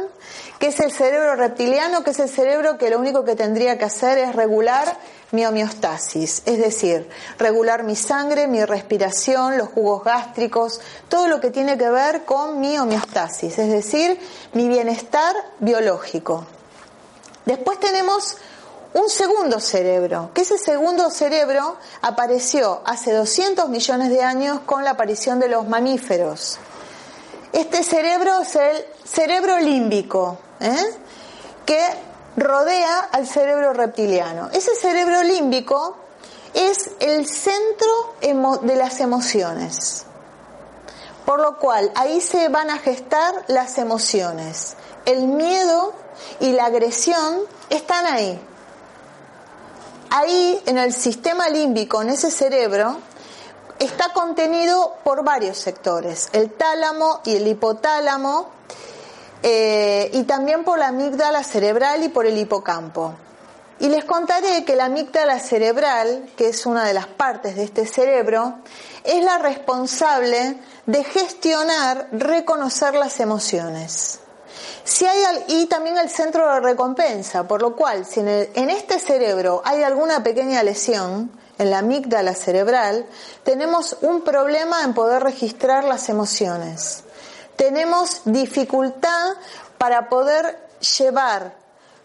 [0.58, 3.86] que es el cerebro reptiliano, que es el cerebro que lo único que tendría que
[3.86, 4.98] hacer es regular
[5.30, 7.08] mi homeostasis, es decir,
[7.38, 12.60] regular mi sangre, mi respiración, los jugos gástricos, todo lo que tiene que ver con
[12.60, 14.20] mi homeostasis, es decir,
[14.54, 16.46] mi bienestar biológico.
[17.46, 18.38] Después tenemos
[18.94, 24.92] un segundo cerebro, que ese segundo cerebro apareció hace 200 millones de años con la
[24.92, 26.60] aparición de los mamíferos.
[27.54, 31.00] Este cerebro es el cerebro límbico, ¿eh?
[31.66, 31.82] que
[32.36, 34.50] rodea al cerebro reptiliano.
[34.52, 35.98] Ese cerebro límbico
[36.54, 40.06] es el centro de las emociones.
[41.26, 44.76] Por lo cual ahí se van a gestar las emociones.
[45.06, 45.94] El miedo
[46.40, 48.40] y la agresión están ahí.
[50.12, 52.98] Ahí en el sistema límbico, en ese cerebro,
[53.80, 58.50] está contenido por varios sectores, el tálamo y el hipotálamo,
[59.42, 63.16] eh, y también por la amígdala cerebral y por el hipocampo.
[63.80, 67.88] Y les contaré que la amígdala cerebral, que es una de las partes de este
[67.88, 68.60] cerebro,
[69.04, 74.21] es la responsable de gestionar, reconocer las emociones.
[74.84, 79.00] Si hay, y también el centro de recompensa, por lo cual si en, en este
[79.00, 83.06] cerebro hay alguna pequeña lesión, en la amígdala cerebral,
[83.44, 87.04] tenemos un problema en poder registrar las emociones.
[87.56, 89.34] Tenemos dificultad
[89.78, 90.58] para poder
[90.98, 91.54] llevar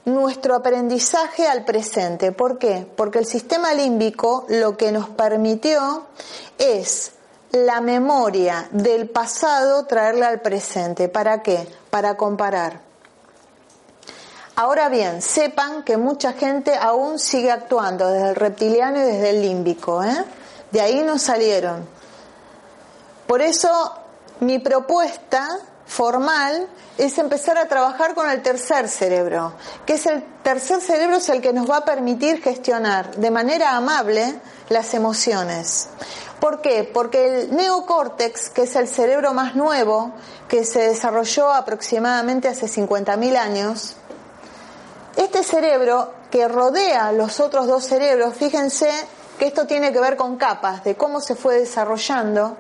[0.05, 2.33] nuestro aprendizaje al presente.
[2.33, 2.87] ¿Por qué?
[2.97, 6.07] Porque el sistema límbico lo que nos permitió
[6.59, 7.12] es
[7.53, 11.09] la memoria del pasado traerla al presente.
[11.09, 11.66] ¿Para qué?
[11.97, 12.78] Para comparar.
[14.55, 19.40] Ahora bien, sepan que mucha gente aún sigue actuando desde el reptiliano y desde el
[19.40, 20.05] límbico.
[20.05, 20.24] ¿eh?
[20.70, 21.88] De ahí no salieron.
[23.26, 23.94] Por eso
[24.40, 26.68] mi propuesta formal
[26.99, 29.55] es empezar a trabajar con el tercer cerebro,
[29.86, 33.74] que es el tercer cerebro es el que nos va a permitir gestionar de manera
[33.74, 34.38] amable
[34.68, 35.88] las emociones.
[36.41, 36.84] ¿Por qué?
[36.84, 40.12] Porque el neocórtex, que es el cerebro más nuevo,
[40.49, 43.97] que se desarrolló aproximadamente hace 50.000 años,
[45.16, 48.91] este cerebro que rodea los otros dos cerebros, fíjense
[49.39, 52.57] que esto tiene que ver con capas, de cómo se fue desarrollando,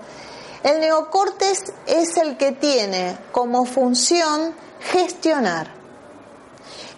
[0.62, 5.68] el neocórtex es el que tiene como función gestionar.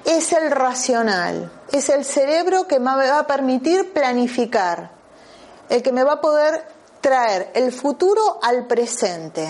[0.04, 4.97] Es el racional, es el cerebro que va a permitir planificar,
[5.68, 6.64] el que me va a poder
[7.00, 9.48] traer el futuro al presente.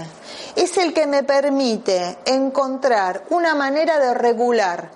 [0.55, 4.91] Es el que me permite encontrar una manera de regular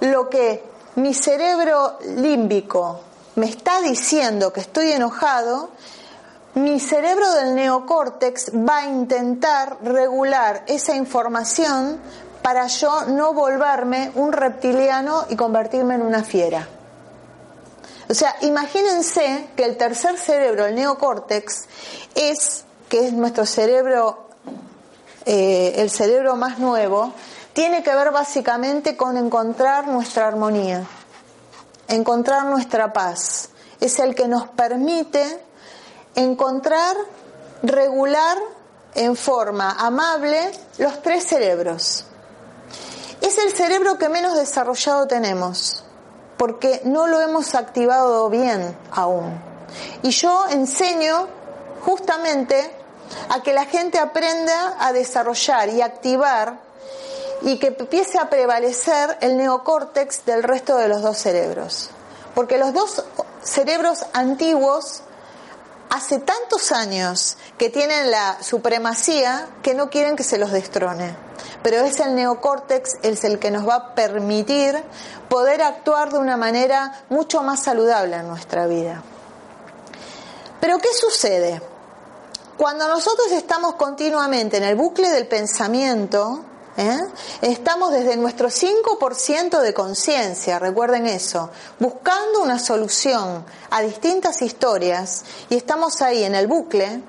[0.00, 0.64] lo que
[0.96, 3.00] mi cerebro límbico
[3.36, 5.70] me está diciendo que estoy enojado
[6.54, 11.98] mi cerebro del neocórtex va a intentar regular esa información
[12.42, 16.68] para yo no volverme un reptiliano y convertirme en una fiera.
[18.08, 21.66] O sea, imagínense que el tercer cerebro, el neocórtex,
[22.14, 24.28] es, que es nuestro cerebro,
[25.24, 27.12] eh, el cerebro más nuevo,
[27.52, 30.86] tiene que ver básicamente con encontrar nuestra armonía,
[31.88, 33.50] encontrar nuestra paz.
[33.80, 35.40] Es el que nos permite
[36.14, 36.96] encontrar,
[37.62, 38.38] regular
[38.94, 42.04] en forma amable los tres cerebros.
[43.20, 45.84] Es el cerebro que menos desarrollado tenemos,
[46.42, 49.40] porque no lo hemos activado bien aún.
[50.02, 51.28] Y yo enseño
[51.82, 52.68] justamente
[53.28, 56.58] a que la gente aprenda a desarrollar y activar
[57.42, 61.90] y que empiece a prevalecer el neocórtex del resto de los dos cerebros.
[62.34, 63.04] Porque los dos
[63.44, 65.02] cerebros antiguos
[65.92, 71.14] hace tantos años que tienen la supremacía que no quieren que se los destrone.
[71.62, 74.82] Pero es el neocórtex el que nos va a permitir
[75.28, 79.02] poder actuar de una manera mucho más saludable en nuestra vida.
[80.60, 81.60] Pero ¿qué sucede?
[82.56, 86.42] Cuando nosotros estamos continuamente en el bucle del pensamiento,
[86.74, 86.98] ¿Eh?
[87.42, 95.56] Estamos desde nuestro 5% de conciencia, recuerden eso, buscando una solución a distintas historias y
[95.56, 97.02] estamos ahí en el bucle,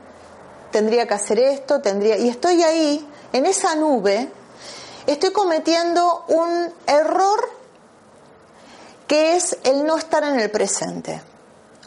[0.70, 4.30] tendría que hacer esto, tendría, y estoy ahí, en esa nube,
[5.08, 7.50] estoy cometiendo un error
[9.08, 11.22] que es el no estar en el presente.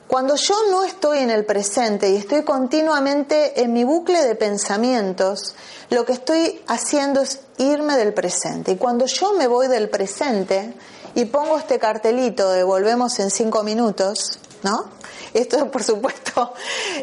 [0.07, 5.57] Cuando yo no estoy en el presente y estoy continuamente en mi bucle de pensamientos,
[5.91, 8.72] lo que estoy haciendo es irme del presente.
[8.72, 10.74] Y cuando yo me voy del presente
[11.14, 14.84] y pongo este cartelito de volvemos en cinco minutos, ¿no?
[15.32, 16.53] Esto, por supuesto,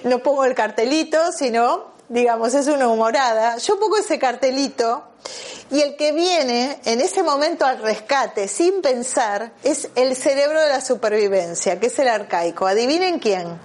[0.04, 3.58] no pongo el cartelito, sino, digamos, es una humorada.
[3.58, 5.04] Yo pongo ese cartelito
[5.72, 10.70] y el que viene en ese momento al rescate sin pensar es el cerebro de
[10.70, 12.68] la supervivencia, que es el arcaico.
[12.68, 13.60] Adivinen quién.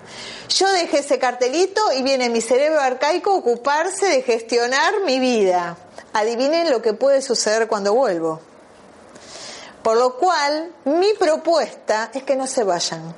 [0.49, 5.76] Yo dejé ese cartelito y viene mi cerebro arcaico a ocuparse de gestionar mi vida.
[6.14, 8.40] Adivinen lo que puede suceder cuando vuelvo.
[9.82, 13.14] Por lo cual, mi propuesta es que no se vayan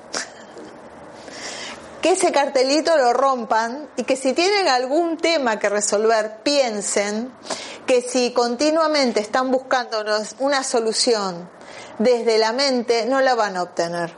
[2.01, 7.32] que ese cartelito lo rompan y que si tienen algún tema que resolver, piensen
[7.86, 11.51] que si continuamente están buscándonos una solución
[11.98, 14.14] desde la mente, no la van a obtener.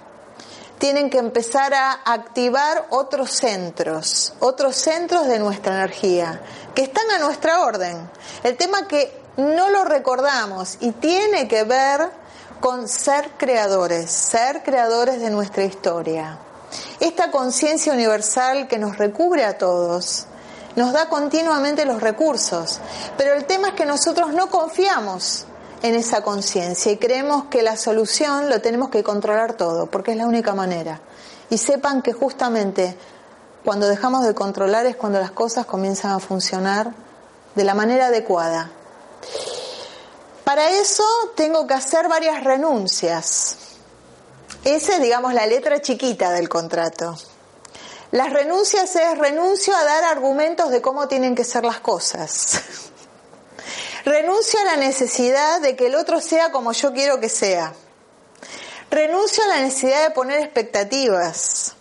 [0.78, 6.40] Tienen que empezar a activar otros centros, otros centros de nuestra energía,
[6.74, 8.10] que están a nuestra orden.
[8.42, 12.10] El tema que no lo recordamos y tiene que ver
[12.60, 16.38] con ser creadores, ser creadores de nuestra historia.
[17.02, 20.26] Esta conciencia universal que nos recubre a todos,
[20.76, 22.78] nos da continuamente los recursos,
[23.18, 25.46] pero el tema es que nosotros no confiamos
[25.82, 30.16] en esa conciencia y creemos que la solución lo tenemos que controlar todo, porque es
[30.16, 31.00] la única manera.
[31.50, 32.96] Y sepan que justamente
[33.64, 36.92] cuando dejamos de controlar es cuando las cosas comienzan a funcionar
[37.56, 38.70] de la manera adecuada.
[40.44, 41.02] Para eso
[41.34, 43.71] tengo que hacer varias renuncias.
[44.64, 47.18] Esa es, digamos, la letra chiquita del contrato.
[48.12, 52.60] Las renuncias es renuncio a dar argumentos de cómo tienen que ser las cosas.
[54.04, 57.72] renuncio a la necesidad de que el otro sea como yo quiero que sea.
[58.88, 61.74] Renuncio a la necesidad de poner expectativas.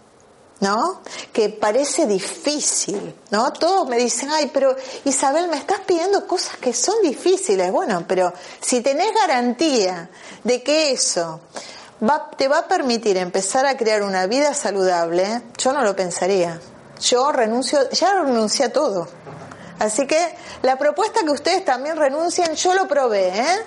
[0.61, 1.01] ¿no?
[1.33, 3.51] Que parece difícil, ¿no?
[3.51, 4.75] Todos me dicen, ay, pero
[5.05, 7.71] Isabel, me estás pidiendo cosas que son difíciles.
[7.71, 10.09] Bueno, pero si tenés garantía
[10.43, 11.41] de que eso
[12.01, 16.59] va, te va a permitir empezar a crear una vida saludable, yo no lo pensaría.
[16.99, 19.07] Yo renuncio, ya renuncié a todo.
[19.79, 23.65] Así que la propuesta que ustedes también renuncien, yo lo probé, ¿eh?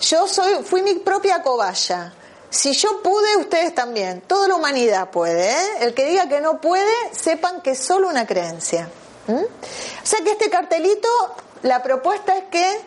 [0.00, 2.12] Yo soy, fui mi propia cobaya.
[2.50, 4.20] Si yo pude, ustedes también.
[4.20, 5.50] Toda la humanidad puede.
[5.50, 5.66] ¿eh?
[5.80, 8.88] El que diga que no puede, sepan que es solo una creencia.
[9.28, 11.08] O sea que este cartelito,
[11.62, 12.80] la propuesta es que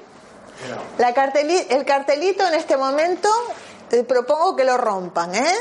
[0.97, 3.29] la el cartelito en este momento,
[3.89, 5.35] te propongo que lo rompan.
[5.35, 5.53] ¿eh?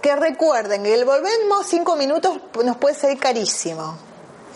[0.00, 3.96] Que recuerden el volvemos cinco minutos nos puede ser carísimo.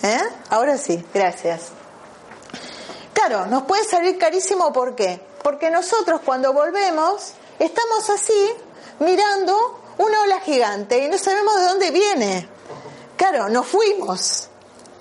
[0.02, 0.20] ¿eh?
[0.50, 1.68] Ahora sí, gracias.
[3.12, 5.20] Claro, nos puede salir carísimo ¿por qué?
[5.42, 8.52] Porque nosotros cuando volvemos estamos así
[8.98, 12.48] mirando una ola gigante y no sabemos de dónde viene.
[13.16, 14.50] Claro, nos fuimos.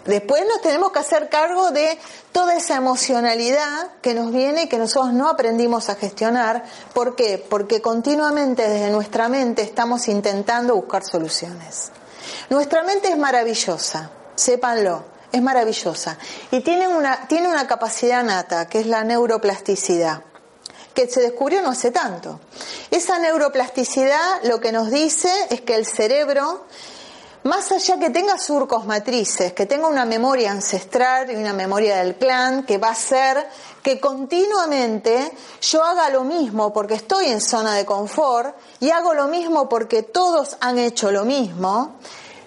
[0.06, 1.98] Después nos tenemos que hacer cargo de
[2.32, 6.64] toda esa emocionalidad que nos viene y que nosotros no aprendimos a gestionar.
[6.94, 7.44] ¿Por qué?
[7.50, 11.92] Porque continuamente desde nuestra mente estamos intentando buscar soluciones.
[12.50, 16.18] Nuestra mente es maravillosa, sépanlo, es maravillosa.
[16.52, 20.22] Y tiene una, tiene una capacidad nata, que es la neuroplasticidad
[20.96, 22.40] que se descubrió no hace tanto.
[22.90, 26.66] Esa neuroplasticidad lo que nos dice es que el cerebro,
[27.46, 32.16] más allá que tenga surcos matrices, que tenga una memoria ancestral y una memoria del
[32.16, 33.48] clan, que va a ser
[33.84, 35.32] que continuamente
[35.62, 40.02] yo haga lo mismo porque estoy en zona de confort y hago lo mismo porque
[40.02, 41.98] todos han hecho lo mismo,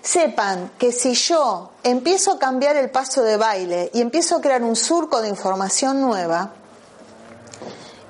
[0.02, 4.64] sepan que si yo empiezo a cambiar el paso de baile y empiezo a crear
[4.64, 6.54] un surco de información nueva,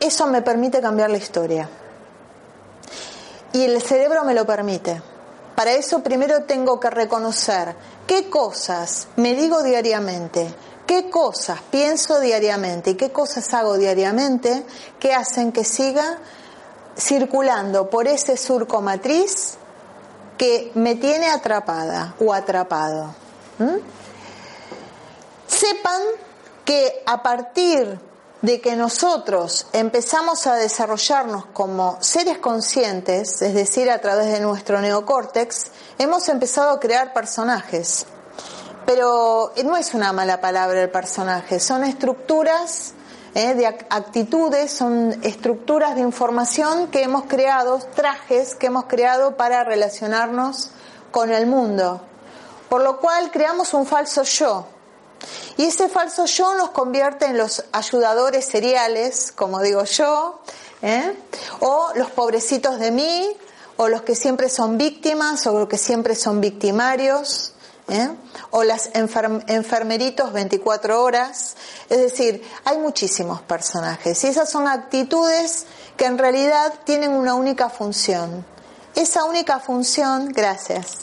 [0.00, 1.68] eso me permite cambiar la historia.
[3.52, 5.02] Y el cerebro me lo permite.
[5.58, 7.74] Para eso primero tengo que reconocer
[8.06, 10.54] qué cosas me digo diariamente,
[10.86, 14.64] qué cosas pienso diariamente y qué cosas hago diariamente
[15.00, 16.20] que hacen que siga
[16.96, 19.54] circulando por ese surco matriz
[20.36, 23.12] que me tiene atrapada o atrapado.
[25.48, 26.02] Sepan
[26.64, 27.98] que a partir
[28.42, 34.80] de que nosotros empezamos a desarrollarnos como seres conscientes, es decir, a través de nuestro
[34.80, 35.66] neocórtex,
[35.98, 38.06] hemos empezado a crear personajes.
[38.86, 42.94] Pero no es una mala palabra el personaje, son estructuras
[43.34, 49.64] eh, de actitudes, son estructuras de información que hemos creado, trajes que hemos creado para
[49.64, 50.70] relacionarnos
[51.10, 52.00] con el mundo.
[52.68, 54.66] Por lo cual creamos un falso yo,
[55.56, 60.40] y ese falso yo nos convierte en los ayudadores seriales, como digo yo,
[60.82, 61.14] ¿eh?
[61.60, 63.36] o los pobrecitos de mí,
[63.76, 67.54] o los que siempre son víctimas, o los que siempre son victimarios,
[67.88, 68.08] ¿eh?
[68.50, 71.56] o las enfermeritos 24 horas.
[71.88, 75.66] Es decir, hay muchísimos personajes y esas son actitudes
[75.96, 78.44] que en realidad tienen una única función.
[78.94, 80.98] Esa única función, gracias,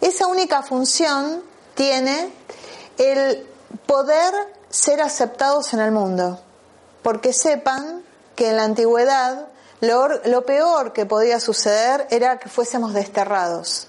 [0.00, 1.42] esa única función
[1.74, 2.32] tiene
[2.98, 3.46] el
[3.86, 4.32] poder
[4.70, 6.40] ser aceptados en el mundo,
[7.02, 8.02] porque sepan
[8.36, 9.46] que en la antigüedad
[9.80, 13.88] lo, peor que podía suceder era que fuésemos desterrados,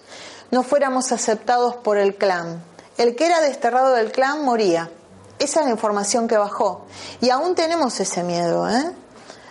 [0.51, 2.63] no fuéramos aceptados por el clan.
[2.97, 4.89] El que era desterrado del clan moría.
[5.39, 6.85] Esa es la información que bajó.
[7.21, 8.69] Y aún tenemos ese miedo.
[8.69, 8.91] ¿eh?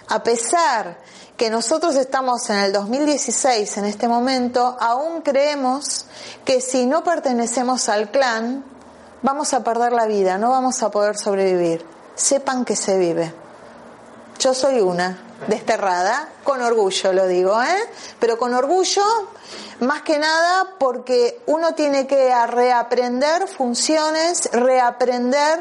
[0.09, 0.99] A pesar
[1.37, 6.07] que nosotros estamos en el 2016, en este momento, aún creemos
[6.45, 8.65] que si no pertenecemos al clan,
[9.23, 11.85] vamos a perder la vida, no vamos a poder sobrevivir.
[12.15, 13.33] Sepan que se vive.
[14.39, 17.91] Yo soy una, desterrada, con orgullo lo digo, ¿eh?
[18.19, 19.03] Pero con orgullo,
[19.81, 25.61] más que nada porque uno tiene que reaprender funciones, reaprender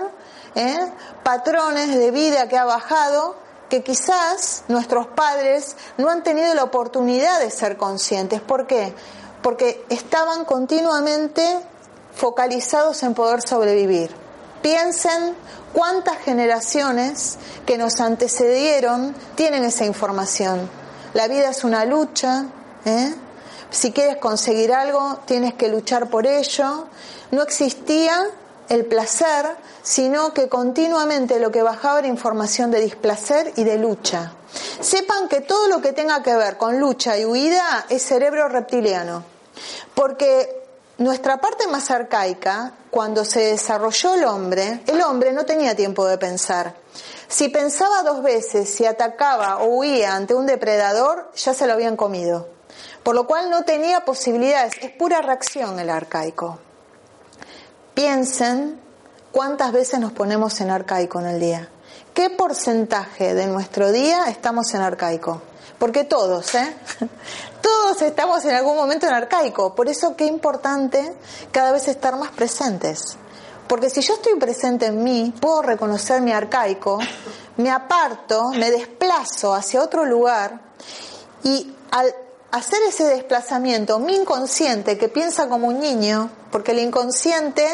[0.56, 0.92] ¿eh?
[1.24, 3.36] patrones de vida que ha bajado
[3.70, 8.42] que quizás nuestros padres no han tenido la oportunidad de ser conscientes.
[8.42, 8.94] ¿Por qué?
[9.42, 11.62] Porque estaban continuamente
[12.14, 14.12] focalizados en poder sobrevivir.
[14.62, 15.36] Piensen
[15.74, 20.70] cuántas generaciones que nos antecedieron tienen esa información.
[21.14, 22.46] La vida es una lucha,
[22.86, 23.14] ¿eh?
[23.72, 26.88] si quieres conseguir algo tienes que luchar por ello.
[27.32, 28.28] No existía
[28.70, 29.46] el placer,
[29.82, 34.34] sino que continuamente lo que bajaba era información de displacer y de lucha.
[34.80, 39.24] Sepan que todo lo que tenga que ver con lucha y huida es cerebro reptiliano,
[39.94, 40.61] porque
[40.98, 46.18] nuestra parte más arcaica, cuando se desarrolló el hombre, el hombre no tenía tiempo de
[46.18, 46.76] pensar.
[47.28, 51.96] Si pensaba dos veces, si atacaba o huía ante un depredador, ya se lo habían
[51.96, 52.50] comido.
[53.04, 56.60] Por lo cual no tenía posibilidades, es pura reacción el arcaico.
[57.94, 58.80] Piensen
[59.32, 61.70] cuántas veces nos ponemos en arcaico en el día.
[62.14, 65.42] ¿Qué porcentaje de nuestro día estamos en arcaico?
[65.80, 66.76] Porque todos, ¿eh?
[67.62, 69.76] Todos estamos en algún momento en arcaico.
[69.76, 71.14] Por eso qué importante
[71.52, 73.18] cada vez estar más presentes.
[73.68, 77.00] Porque si yo estoy presente en mí, puedo reconocer mi arcaico,
[77.58, 80.60] me aparto, me desplazo hacia otro lugar
[81.44, 82.14] y al
[82.52, 87.66] hacer ese desplazamiento, mi inconsciente que piensa como un niño, porque el inconsciente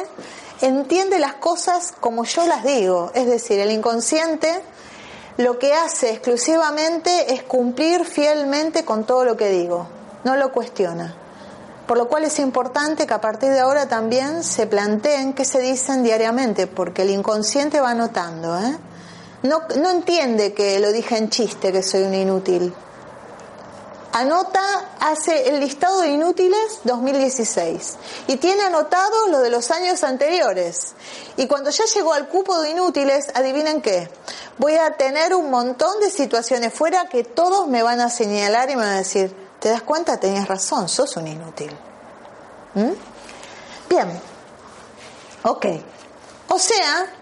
[0.62, 4.62] entiende las cosas como yo las digo, es decir, el inconsciente
[5.38, 9.88] lo que hace exclusivamente es cumplir fielmente con todo lo que digo,
[10.24, 11.16] no lo cuestiona.
[11.88, 15.60] Por lo cual es importante que a partir de ahora también se planteen qué se
[15.60, 18.58] dicen diariamente, porque el inconsciente va notando.
[18.58, 18.78] ¿eh?
[19.44, 22.74] No, no entiende que lo dije en chiste, que soy un inútil
[24.20, 27.96] anota, hace el listado de inútiles 2016
[28.28, 30.94] y tiene anotado lo de los años anteriores.
[31.36, 34.10] Y cuando ya llegó al cupo de inútiles, adivinen qué,
[34.58, 38.76] voy a tener un montón de situaciones fuera que todos me van a señalar y
[38.76, 40.20] me van a decir, ¿te das cuenta?
[40.20, 41.72] Tenías razón, sos un inútil.
[42.74, 42.92] ¿Mm?
[43.90, 44.22] Bien,
[45.44, 45.66] ok.
[46.50, 47.17] O sea,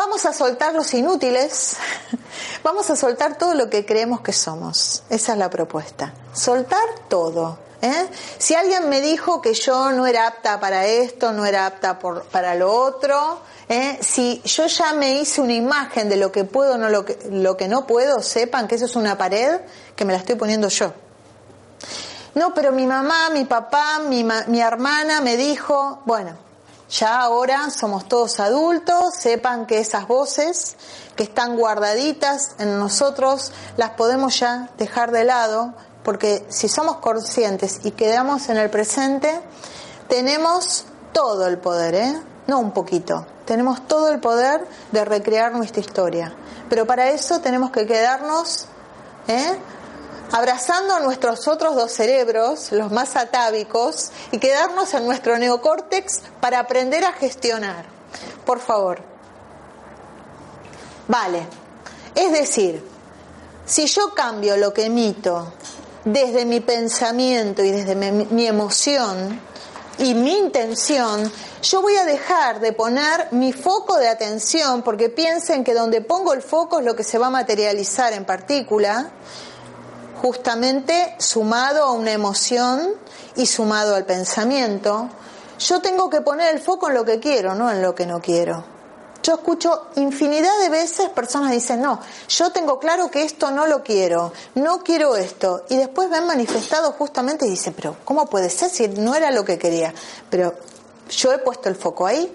[0.00, 1.76] Vamos a soltar los inútiles,
[2.64, 5.02] vamos a soltar todo lo que creemos que somos.
[5.10, 6.14] Esa es la propuesta.
[6.32, 7.58] Soltar todo.
[7.82, 8.08] ¿eh?
[8.38, 12.54] Si alguien me dijo que yo no era apta para esto, no era apta para
[12.54, 13.98] lo otro, ¿eh?
[14.00, 17.58] si yo ya me hice una imagen de lo que puedo, no lo que, lo
[17.58, 19.60] que no puedo, sepan que eso es una pared
[19.94, 20.94] que me la estoy poniendo yo.
[22.36, 26.49] No, pero mi mamá, mi papá, mi, mi hermana me dijo, bueno,
[26.90, 30.76] ya ahora somos todos adultos, sepan que esas voces
[31.16, 35.72] que están guardaditas en nosotros las podemos ya dejar de lado,
[36.02, 39.40] porque si somos conscientes y quedamos en el presente,
[40.08, 42.22] tenemos todo el poder, ¿eh?
[42.46, 46.34] no un poquito, tenemos todo el poder de recrear nuestra historia.
[46.68, 48.66] Pero para eso tenemos que quedarnos
[49.28, 49.58] ¿eh?
[50.32, 56.60] Abrazando a nuestros otros dos cerebros, los más atávicos, y quedarnos en nuestro neocórtex para
[56.60, 57.86] aprender a gestionar.
[58.44, 59.02] Por favor.
[61.08, 61.46] Vale.
[62.14, 62.84] Es decir,
[63.66, 65.52] si yo cambio lo que emito
[66.04, 69.40] desde mi pensamiento y desde mi, emoción
[69.98, 71.30] y mi intención,
[71.62, 76.32] yo voy a dejar de poner mi foco de atención porque piensen que donde pongo
[76.32, 79.10] el foco es lo que se va a materializar en partícula
[80.20, 82.94] justamente sumado a una emoción
[83.36, 85.08] y sumado al pensamiento,
[85.58, 88.20] yo tengo que poner el foco en lo que quiero, no en lo que no
[88.20, 88.64] quiero.
[89.22, 93.82] Yo escucho infinidad de veces personas dicen, no, yo tengo claro que esto no lo
[93.82, 95.64] quiero, no quiero esto.
[95.68, 99.44] Y después ven manifestado justamente y dicen, pero ¿cómo puede ser si no era lo
[99.44, 99.94] que quería?
[100.30, 100.54] Pero
[101.10, 102.34] yo he puesto el foco ahí.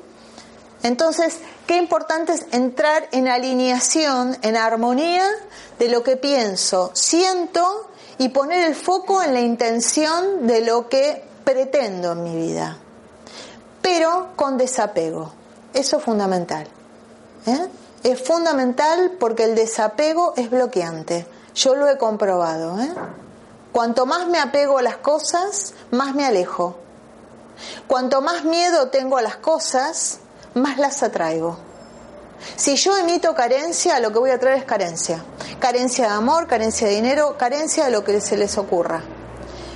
[0.84, 5.26] Entonces, qué importante es entrar en alineación, en armonía
[5.80, 11.24] de lo que pienso, siento y poner el foco en la intención de lo que
[11.44, 12.78] pretendo en mi vida.
[13.82, 15.32] Pero con desapego.
[15.74, 16.68] Eso es fundamental.
[17.46, 17.68] ¿eh?
[18.04, 21.28] Es fundamental porque el desapego es bloqueante.
[21.56, 22.80] Yo lo he comprobado.
[22.80, 22.94] ¿eh?
[23.72, 26.78] Cuanto más me apego a las cosas, más me alejo.
[27.88, 30.20] Cuanto más miedo tengo a las cosas,
[30.56, 31.58] más las atraigo.
[32.56, 35.24] Si yo emito carencia, lo que voy a traer es carencia.
[35.60, 39.04] Carencia de amor, carencia de dinero, carencia de lo que se les ocurra.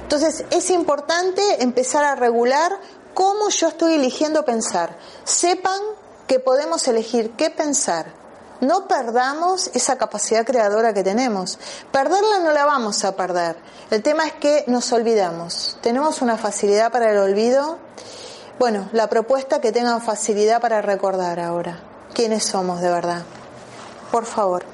[0.02, 2.80] Entonces es importante empezar a regular
[3.14, 4.98] cómo yo estoy eligiendo pensar.
[5.24, 5.80] Sepan
[6.28, 8.14] que podemos elegir qué pensar.
[8.62, 11.60] No perdamos esa capacidad creadora que tenemos.
[11.92, 13.56] Perderla no la vamos a perder.
[13.90, 15.78] El tema es que nos olvidamos.
[15.82, 17.78] Tenemos una facilidad para el olvido.
[18.60, 21.80] Bueno, la propuesta que tengan facilidad para recordar ahora
[22.14, 23.24] quiénes somos de verdad.
[24.12, 24.66] Por favor.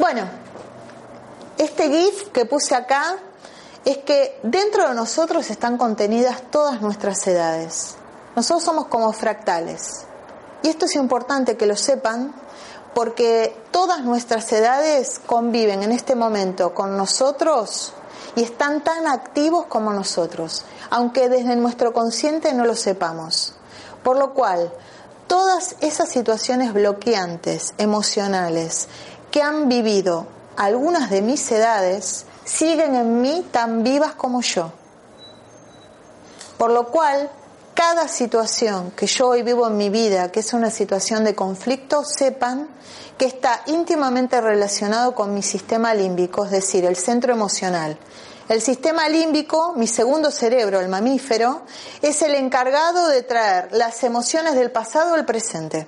[0.00, 0.28] Bueno,
[1.56, 3.16] este GIF que puse acá
[3.84, 7.94] es que dentro de nosotros están contenidas todas nuestras edades.
[8.34, 10.04] Nosotros somos como fractales.
[10.64, 12.34] Y esto es importante que lo sepan
[12.92, 17.92] porque todas nuestras edades conviven en este momento con nosotros
[18.34, 23.54] y están tan activos como nosotros, aunque desde nuestro consciente no lo sepamos.
[24.04, 24.70] Por lo cual,
[25.26, 28.88] todas esas situaciones bloqueantes, emocionales,
[29.30, 34.70] que han vivido algunas de mis edades, siguen en mí tan vivas como yo.
[36.58, 37.30] Por lo cual,
[37.72, 42.04] cada situación que yo hoy vivo en mi vida, que es una situación de conflicto,
[42.04, 42.68] sepan
[43.16, 47.96] que está íntimamente relacionado con mi sistema límbico, es decir, el centro emocional.
[48.48, 51.62] El sistema límbico, mi segundo cerebro, el mamífero,
[52.02, 55.86] es el encargado de traer las emociones del pasado al presente.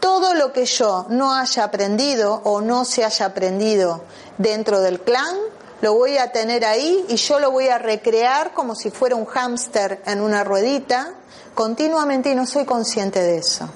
[0.00, 4.04] Todo lo que yo no haya aprendido o no se haya aprendido
[4.38, 5.36] dentro del clan,
[5.80, 9.26] lo voy a tener ahí y yo lo voy a recrear como si fuera un
[9.26, 11.14] hámster en una ruedita
[11.54, 13.68] continuamente y no soy consciente de eso.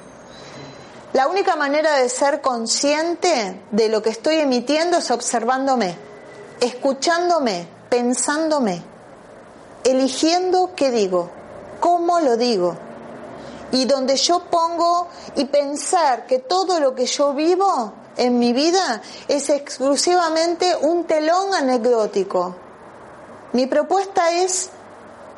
[1.13, 5.97] La única manera de ser consciente de lo que estoy emitiendo es observándome,
[6.61, 8.83] escuchándome, pensándome,
[9.85, 11.31] eligiendo qué digo,
[11.81, 12.77] cómo lo digo.
[13.73, 19.03] Y donde yo pongo y pensar que todo lo que yo vivo en mi vida
[19.29, 22.55] es exclusivamente un telón anecdótico.
[23.53, 24.71] Mi propuesta es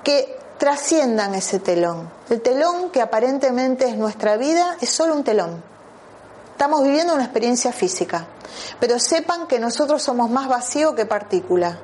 [0.04, 2.10] que trasciendan ese telón.
[2.28, 5.62] El telón que aparentemente es nuestra vida es solo un telón.
[6.59, 8.26] Estamos viviendo una experiencia física,
[8.80, 11.78] pero sepan que nosotros somos más vacío que partícula,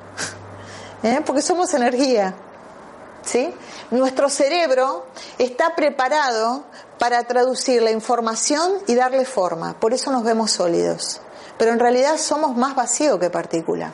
[1.03, 1.21] ¿eh?
[1.25, 2.35] porque somos energía.
[3.23, 3.53] ¿sí?
[3.89, 5.05] Nuestro cerebro
[5.37, 6.65] está preparado
[6.99, 11.21] para traducir la información y darle forma, por eso nos vemos sólidos,
[11.57, 13.93] pero en realidad somos más vacío que partícula.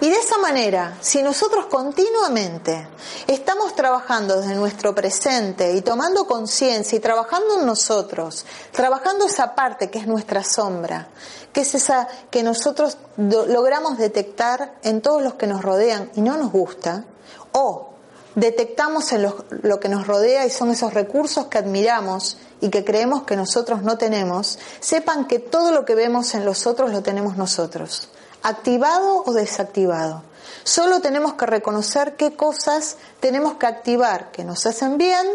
[0.00, 2.86] Y de esa manera, si nosotros continuamente
[3.26, 9.90] estamos trabajando desde nuestro presente y tomando conciencia y trabajando en nosotros, trabajando esa parte
[9.90, 11.08] que es nuestra sombra,
[11.52, 16.36] que es esa que nosotros logramos detectar en todos los que nos rodean y no
[16.36, 17.04] nos gusta,
[17.50, 17.94] o
[18.36, 22.84] detectamos en lo, lo, que nos rodea y son esos recursos que admiramos y que
[22.84, 27.02] creemos que nosotros no tenemos, sepan que todo lo que vemos en los otros lo
[27.02, 28.10] tenemos nosotros,
[28.42, 30.22] activado o desactivado.
[30.64, 35.26] Solo tenemos que reconocer qué cosas tenemos que activar que nos hacen bien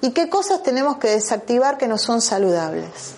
[0.00, 3.14] y qué cosas tenemos que desactivar que no son saludables.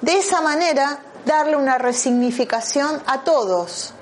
[0.00, 3.92] De esa manera, darle una resignificación a todos,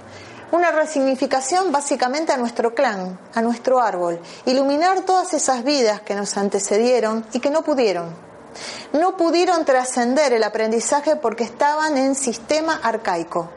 [0.53, 6.37] una resignificación básicamente a nuestro clan, a nuestro árbol, iluminar todas esas vidas que nos
[6.37, 8.15] antecedieron y que no pudieron.
[8.93, 13.51] No pudieron trascender el aprendizaje porque estaban en sistema arcaico.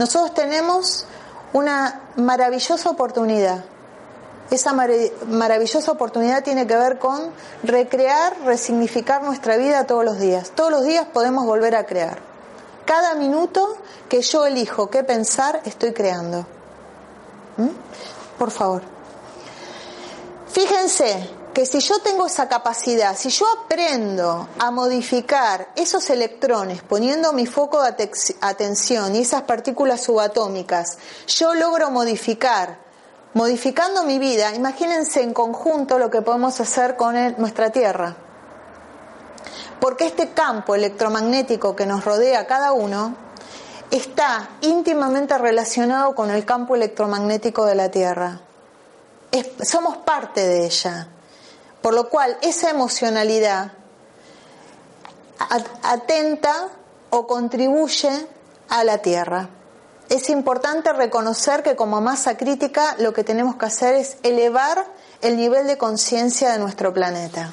[0.00, 1.04] Nosotros tenemos
[1.52, 3.62] una maravillosa oportunidad.
[4.50, 7.30] Esa maravillosa oportunidad tiene que ver con
[7.62, 10.52] recrear, resignificar nuestra vida todos los días.
[10.54, 12.18] Todos los días podemos volver a crear.
[12.86, 13.76] Cada minuto
[14.08, 16.46] que yo elijo qué pensar, estoy creando.
[17.58, 17.68] ¿Mm?
[18.38, 18.80] Por favor.
[20.50, 27.32] Fíjense que si yo tengo esa capacidad, si yo aprendo a modificar esos electrones poniendo
[27.32, 32.78] mi foco de atención y esas partículas subatómicas, yo logro modificar,
[33.34, 38.16] modificando mi vida, imagínense en conjunto lo que podemos hacer con nuestra Tierra
[39.80, 43.16] porque este campo electromagnético que nos rodea a cada uno
[43.90, 48.40] está íntimamente relacionado con el campo electromagnético de la Tierra.
[49.62, 51.08] somos parte de ella,
[51.82, 53.72] por lo cual esa emocionalidad
[55.82, 56.68] atenta
[57.10, 58.26] o contribuye
[58.68, 59.48] a la Tierra.
[60.08, 64.86] Es importante reconocer que como masa crítica lo que tenemos que hacer es elevar
[65.22, 67.52] el nivel de conciencia de nuestro planeta.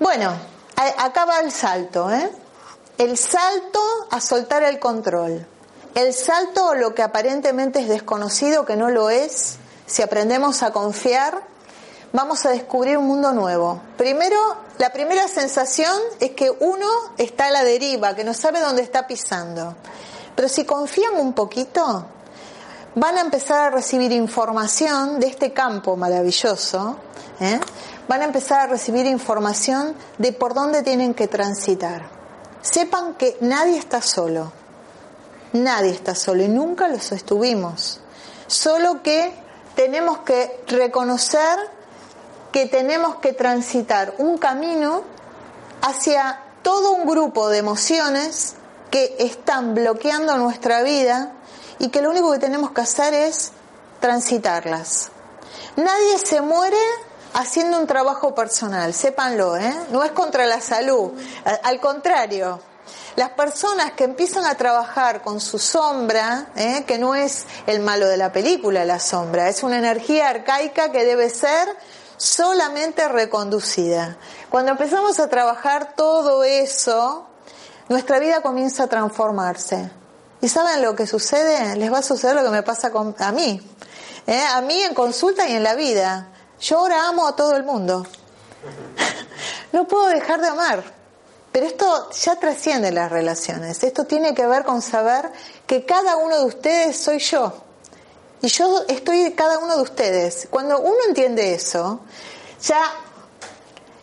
[0.00, 0.32] Bueno,
[0.98, 2.30] acá va el salto, ¿eh?
[2.98, 3.80] El salto
[4.10, 5.46] a soltar el control.
[5.94, 10.72] El salto a lo que aparentemente es desconocido, que no lo es, si aprendemos a
[10.72, 11.42] confiar,
[12.14, 13.80] vamos a descubrir un mundo nuevo.
[13.98, 14.38] Primero,
[14.78, 16.86] la primera sensación es que uno
[17.18, 19.74] está a la deriva, que no sabe dónde está pisando.
[20.34, 22.06] Pero si confían un poquito,
[22.94, 26.96] van a empezar a recibir información de este campo maravilloso,
[27.40, 27.58] ¿eh?
[28.06, 32.08] van a empezar a recibir información de por dónde tienen que transitar.
[32.62, 34.52] Sepan que nadie está solo,
[35.52, 38.00] nadie está solo y nunca los estuvimos.
[38.46, 39.34] Solo que
[39.74, 41.58] tenemos que reconocer
[42.54, 45.02] que tenemos que transitar un camino
[45.82, 48.54] hacia todo un grupo de emociones
[48.92, 51.32] que están bloqueando nuestra vida
[51.80, 53.50] y que lo único que tenemos que hacer es
[53.98, 55.10] transitarlas.
[55.74, 56.78] Nadie se muere
[57.32, 59.74] haciendo un trabajo personal, sépanlo, ¿eh?
[59.90, 61.10] no es contra la salud,
[61.64, 62.60] al contrario,
[63.16, 66.84] las personas que empiezan a trabajar con su sombra, ¿eh?
[66.86, 71.04] que no es el malo de la película, la sombra, es una energía arcaica que
[71.04, 71.68] debe ser
[72.24, 74.16] solamente reconducida.
[74.48, 77.26] Cuando empezamos a trabajar todo eso,
[77.90, 79.90] nuestra vida comienza a transformarse.
[80.40, 81.76] ¿Y saben lo que sucede?
[81.76, 83.60] Les va a suceder lo que me pasa con, a mí.
[84.26, 84.42] ¿eh?
[84.54, 86.28] A mí en consulta y en la vida.
[86.60, 88.06] Yo ahora amo a todo el mundo.
[89.72, 90.82] no puedo dejar de amar.
[91.52, 93.84] Pero esto ya trasciende las relaciones.
[93.84, 95.30] Esto tiene que ver con saber
[95.66, 97.52] que cada uno de ustedes soy yo.
[98.44, 100.48] Y yo estoy cada uno de ustedes.
[100.50, 102.00] Cuando uno entiende eso,
[102.62, 102.78] ya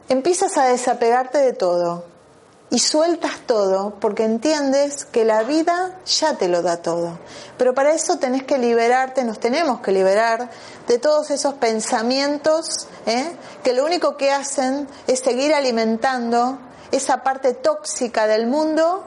[0.10, 2.06] empiezas a desapegarte de todo
[2.72, 7.20] y sueltas todo porque entiendes que la vida ya te lo da todo.
[7.60, 10.50] Pero para eso tenés que liberarte, nos tenemos que liberar
[10.88, 13.36] de todos esos pensamientos ¿eh?
[13.64, 16.58] que lo único que hacen es seguir alimentando
[16.92, 19.04] esa parte tóxica del mundo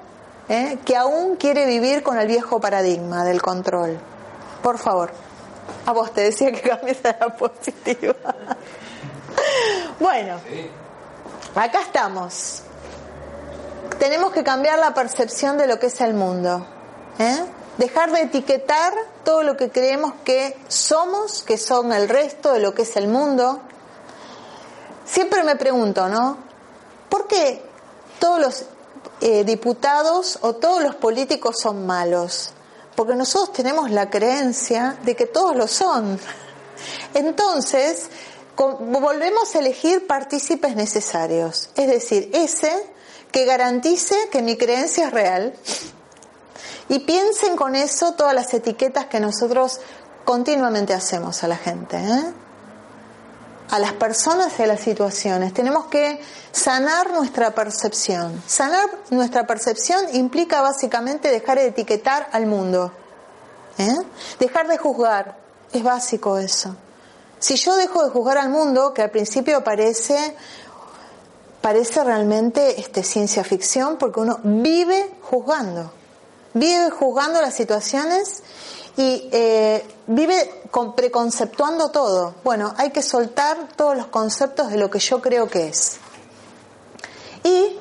[0.49, 0.79] ¿eh?
[0.85, 3.99] que aún quiere vivir con el viejo paradigma del control.
[4.65, 5.24] Por favor,
[5.87, 8.15] a vos te decía que cambies a la positiva.
[10.01, 10.41] bueno,
[11.55, 12.63] acá estamos
[13.99, 16.67] tenemos que cambiar la percepción de lo que es el mundo.
[17.19, 17.45] ¿eh?
[17.79, 18.93] Dejar de etiquetar
[19.25, 23.09] todo lo que creemos que somos, que son el resto de lo que es el
[23.09, 23.61] mundo.
[25.05, 26.39] Siempre me pregunto, ¿no?
[27.09, 27.63] ¿Por qué
[28.19, 28.65] todos los
[29.21, 32.53] eh, diputados o todos los políticos son malos?
[32.95, 36.19] Porque nosotros tenemos la creencia de que todos lo son.
[37.15, 38.09] Entonces,
[38.57, 41.71] volvemos a elegir partícipes necesarios.
[41.77, 42.73] Es decir, ese
[43.33, 45.55] que garantice que mi creencia es real.
[46.89, 49.81] Y piensen con eso todas las etiquetas que nosotros
[50.25, 52.44] continuamente hacemos a la gente, ¿eh?
[53.71, 55.55] A las personas y a las situaciones.
[55.55, 56.21] Tenemos que
[56.53, 58.43] sanar nuestra percepción.
[58.47, 62.93] Sanar nuestra percepción implica básicamente dejar de etiquetar al mundo,
[63.79, 63.99] ¿eh?
[64.39, 65.37] dejar de juzgar.
[65.73, 66.77] Es básico eso.
[67.39, 70.37] Si yo dejo de juzgar al mundo, que al principio parece
[71.65, 75.91] parece realmente este, ciencia ficción porque uno vive juzgando,
[76.53, 78.43] vive juzgando las situaciones
[78.97, 82.35] y eh, vive con, preconceptuando todo.
[82.45, 85.99] Bueno, hay que soltar todos los conceptos de lo que yo creo que es.
[87.43, 87.79] Y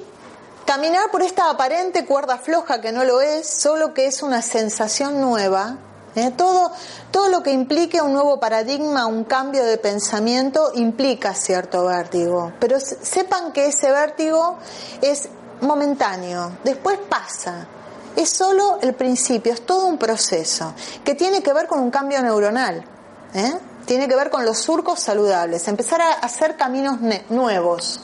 [0.65, 5.21] caminar por esta aparente cuerda floja que no lo es, solo que es una sensación
[5.21, 5.77] nueva,
[6.15, 6.31] ¿eh?
[6.35, 6.71] Todo,
[7.11, 12.53] todo lo que implique un nuevo paradigma, un cambio de pensamiento, implica cierto vértigo.
[12.59, 14.57] Pero sepan que ese vértigo
[15.01, 15.29] es
[15.61, 17.67] momentáneo, después pasa.
[18.15, 22.21] Es solo el principio, es todo un proceso que tiene que ver con un cambio
[22.21, 22.85] neuronal.
[23.33, 23.53] ¿eh?
[23.85, 26.99] Tiene que ver con los surcos saludables, empezar a hacer caminos
[27.29, 28.01] nuevos.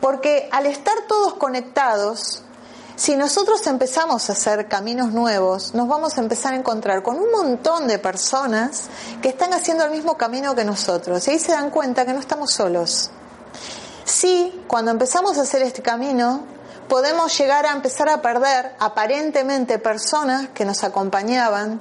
[0.00, 2.42] Porque al estar todos conectados,
[2.96, 7.30] si nosotros empezamos a hacer caminos nuevos, nos vamos a empezar a encontrar con un
[7.30, 8.84] montón de personas
[9.20, 11.28] que están haciendo el mismo camino que nosotros.
[11.28, 13.10] Y ahí se dan cuenta que no estamos solos.
[14.04, 16.55] Sí, cuando empezamos a hacer este camino,
[16.88, 21.80] podemos llegar a empezar a perder aparentemente personas que nos acompañaban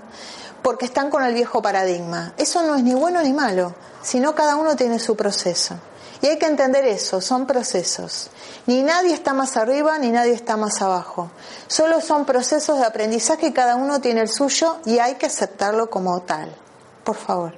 [0.62, 2.34] porque están con el viejo paradigma.
[2.38, 5.76] Eso no es ni bueno ni malo, sino cada uno tiene su proceso.
[6.22, 8.30] Y hay que entender eso, son procesos.
[8.66, 11.30] Ni nadie está más arriba ni nadie está más abajo.
[11.68, 15.89] Solo son procesos de aprendizaje y cada uno tiene el suyo y hay que aceptarlo
[15.89, 16.56] como tal.
[17.03, 17.53] Por favor.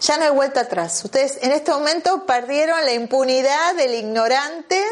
[0.00, 1.04] Ya no hay vuelta atrás.
[1.04, 4.82] Ustedes en este momento perdieron la impunidad del ignorante,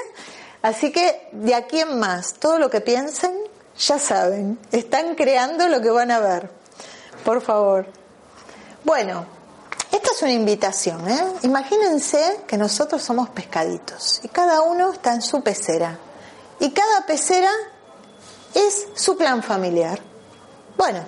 [0.63, 3.33] así que de aquí en más, todo lo que piensen,
[3.79, 6.51] ya saben, están creando lo que van a ver.
[7.25, 7.87] Por favor.
[8.85, 9.27] Bueno,
[9.93, 11.25] esta es una invitación, ¿eh?
[11.43, 15.99] Imagínense que nosotros somos pescaditos y cada uno está en su pecera.
[16.61, 17.51] Y cada pecera
[18.55, 20.01] es su plan familiar.
[20.77, 21.01] Bueno,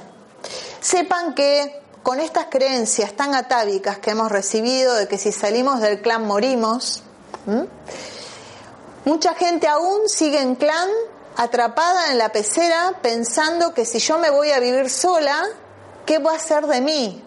[0.81, 6.01] sepan que con estas creencias tan atávicas que hemos recibido de que si salimos del
[6.01, 7.03] clan morimos,
[9.05, 10.89] mucha gente aún sigue en clan
[11.37, 15.43] atrapada en la pecera pensando que si yo me voy a vivir sola,
[16.07, 17.25] ¿qué va a hacer de mí?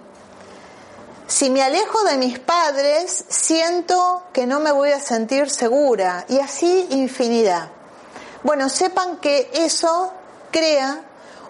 [1.28, 6.40] Si me alejo de mis padres, siento que no me voy a sentir segura y
[6.40, 7.70] así infinidad.
[8.44, 10.12] Bueno, sepan que eso
[10.52, 11.02] crea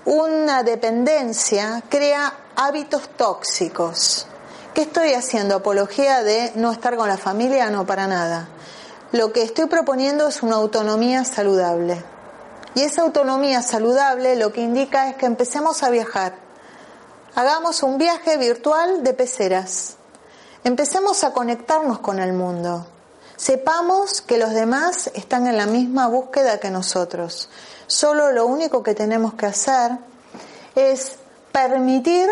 [0.06, 4.28] una dependencia, crea hábitos tóxicos.
[4.74, 5.56] ¿Qué estoy haciendo?
[5.56, 7.70] ¿Apología de no estar con la familia?
[7.70, 8.48] No, para nada.
[9.14, 12.04] Lo que estoy proponiendo es una autonomía saludable.
[12.74, 16.34] Y esa autonomía saludable lo que indica es que empecemos a viajar.
[17.36, 19.98] Hagamos un viaje virtual de peceras.
[20.64, 22.88] Empecemos a conectarnos con el mundo.
[23.36, 27.50] Sepamos que los demás están en la misma búsqueda que nosotros.
[27.86, 29.92] Solo lo único que tenemos que hacer
[30.74, 31.18] es
[31.52, 32.30] permitir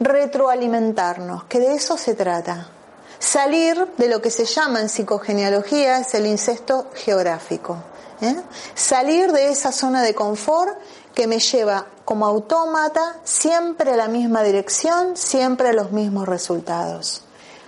[0.00, 2.79] retroalimentarnos, que de eso se trata.
[3.20, 7.76] Salir de lo que se llama en psicogenealogía es el incesto geográfico.
[8.22, 8.34] ¿eh?
[8.74, 10.76] Salir de esa zona de confort
[11.14, 17.22] que me lleva como autómata siempre a la misma dirección, siempre a los mismos resultados.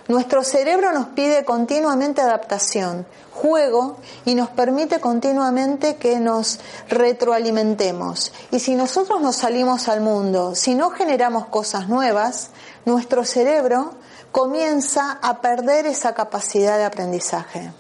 [0.09, 8.33] Nuestro cerebro nos pide continuamente adaptación, juego y nos permite continuamente que nos retroalimentemos.
[8.51, 12.51] Y si nosotros nos salimos al mundo, si no generamos cosas nuevas,
[12.85, 13.95] nuestro cerebro
[14.33, 17.71] comienza a perder esa capacidad de aprendizaje.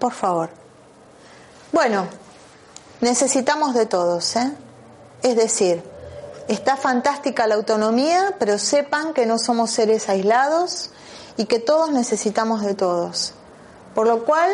[0.00, 0.50] Por favor.
[1.72, 2.08] Bueno,
[3.00, 4.52] necesitamos de todos, ¿eh?
[5.22, 5.82] Es decir,
[6.48, 10.90] está fantástica la autonomía, pero sepan que no somos seres aislados
[11.36, 13.32] y que todos necesitamos de todos.
[13.94, 14.50] Por lo cual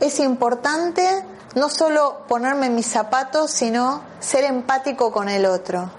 [0.00, 1.06] es importante
[1.54, 5.90] no solo ponerme mis zapatos, sino ser empático con el otro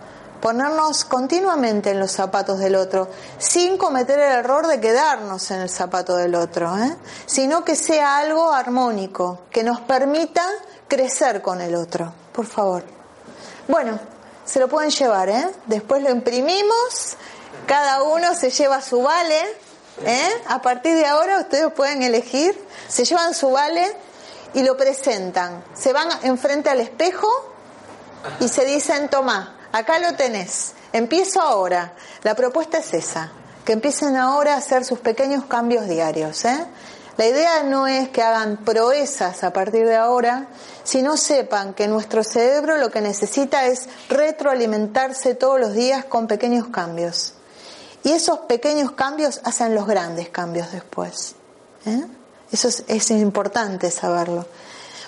[0.45, 5.71] ponernos continuamente en los zapatos del otro, sin cometer el error de quedarnos en el
[5.71, 6.95] zapato del otro, ¿eh?
[7.25, 10.47] sino que sea algo armónico, que nos permita
[10.87, 12.83] crecer con el otro, por favor.
[13.67, 13.99] Bueno,
[14.45, 15.49] se lo pueden llevar, ¿eh?
[15.65, 17.17] después lo imprimimos,
[17.65, 19.41] cada uno se lleva su vale,
[20.05, 20.29] ¿eh?
[20.47, 22.55] a partir de ahora ustedes pueden elegir,
[22.87, 23.97] se llevan su vale
[24.53, 27.27] y lo presentan, se van enfrente al espejo
[28.39, 30.71] y se dicen, toma, Acá lo tenés.
[30.93, 31.91] Empiezo ahora.
[32.23, 33.33] La propuesta es esa,
[33.65, 36.45] que empiecen ahora a hacer sus pequeños cambios diarios.
[36.45, 36.65] ¿eh?
[37.17, 40.47] La idea no es que hagan proezas a partir de ahora,
[40.85, 46.67] sino sepan que nuestro cerebro lo que necesita es retroalimentarse todos los días con pequeños
[46.67, 47.33] cambios.
[48.05, 51.35] Y esos pequeños cambios hacen los grandes cambios después.
[51.85, 52.05] ¿eh?
[52.49, 54.47] Eso es, importante saberlo.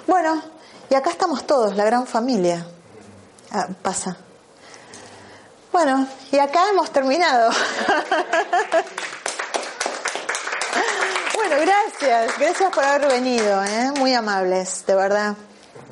[0.08, 0.44] Bueno,
[0.90, 2.68] y acá estamos todos, la gran familia.
[3.50, 4.18] Ah, pasa.
[5.72, 7.52] Bueno, y acá hemos terminado.
[11.36, 13.92] bueno, gracias, gracias por haber venido, ¿eh?
[13.98, 15.36] muy amables, de verdad.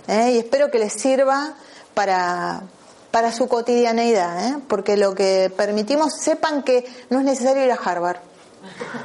[0.08, 0.32] ¿eh?
[0.32, 1.54] Y espero que les sirva
[1.94, 2.64] para,
[3.12, 4.58] para su cotidianeidad, ¿eh?
[4.68, 8.18] porque lo que permitimos, sepan que no es necesario ir a Harvard.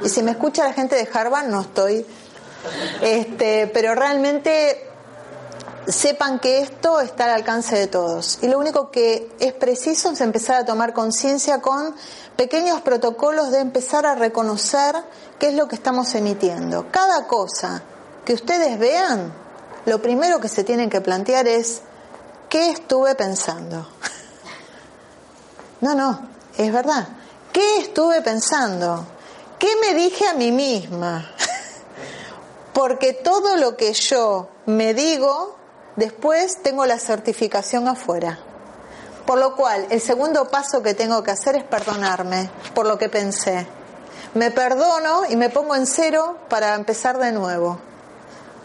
[0.03, 2.05] Y si me escucha la gente de Harvard, no estoy.
[3.01, 4.90] Este, pero realmente
[5.87, 8.39] sepan que esto está al alcance de todos.
[8.41, 11.95] Y lo único que es preciso es empezar a tomar conciencia con
[12.35, 14.95] pequeños protocolos de empezar a reconocer
[15.39, 16.91] qué es lo que estamos emitiendo.
[16.91, 17.83] Cada cosa
[18.25, 19.33] que ustedes vean,
[19.85, 21.81] lo primero que se tienen que plantear es,
[22.49, 23.87] ¿qué estuve pensando?
[25.81, 26.29] No, no,
[26.59, 27.07] es verdad.
[27.51, 29.03] ¿Qué estuve pensando?
[29.57, 31.27] ¿Qué me dije a mí misma?
[32.73, 35.55] Porque todo lo que yo me digo
[35.95, 38.39] Después tengo la certificación afuera.
[39.25, 43.09] Por lo cual, el segundo paso que tengo que hacer es perdonarme por lo que
[43.09, 43.67] pensé.
[44.33, 47.79] Me perdono y me pongo en cero para empezar de nuevo.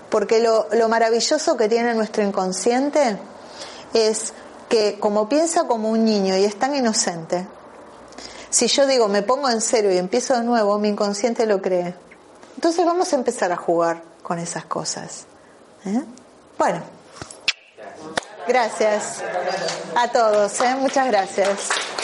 [0.08, 3.18] Porque lo, maravilloso que tiene nuestro inconsciente
[3.92, 4.32] es
[4.68, 7.46] que como piensa como un niño y es tan inocente,
[8.50, 11.94] si yo digo me pongo en cero y empiezo de nuevo, mi inconsciente lo cree.
[12.54, 15.26] Entonces vamos a empezar a jugar con esas cosas.
[15.84, 16.02] ¿eh?
[16.56, 16.95] Bueno.
[18.48, 19.22] Gracias
[19.96, 20.76] a todos, ¿eh?
[20.78, 21.95] muchas gracias.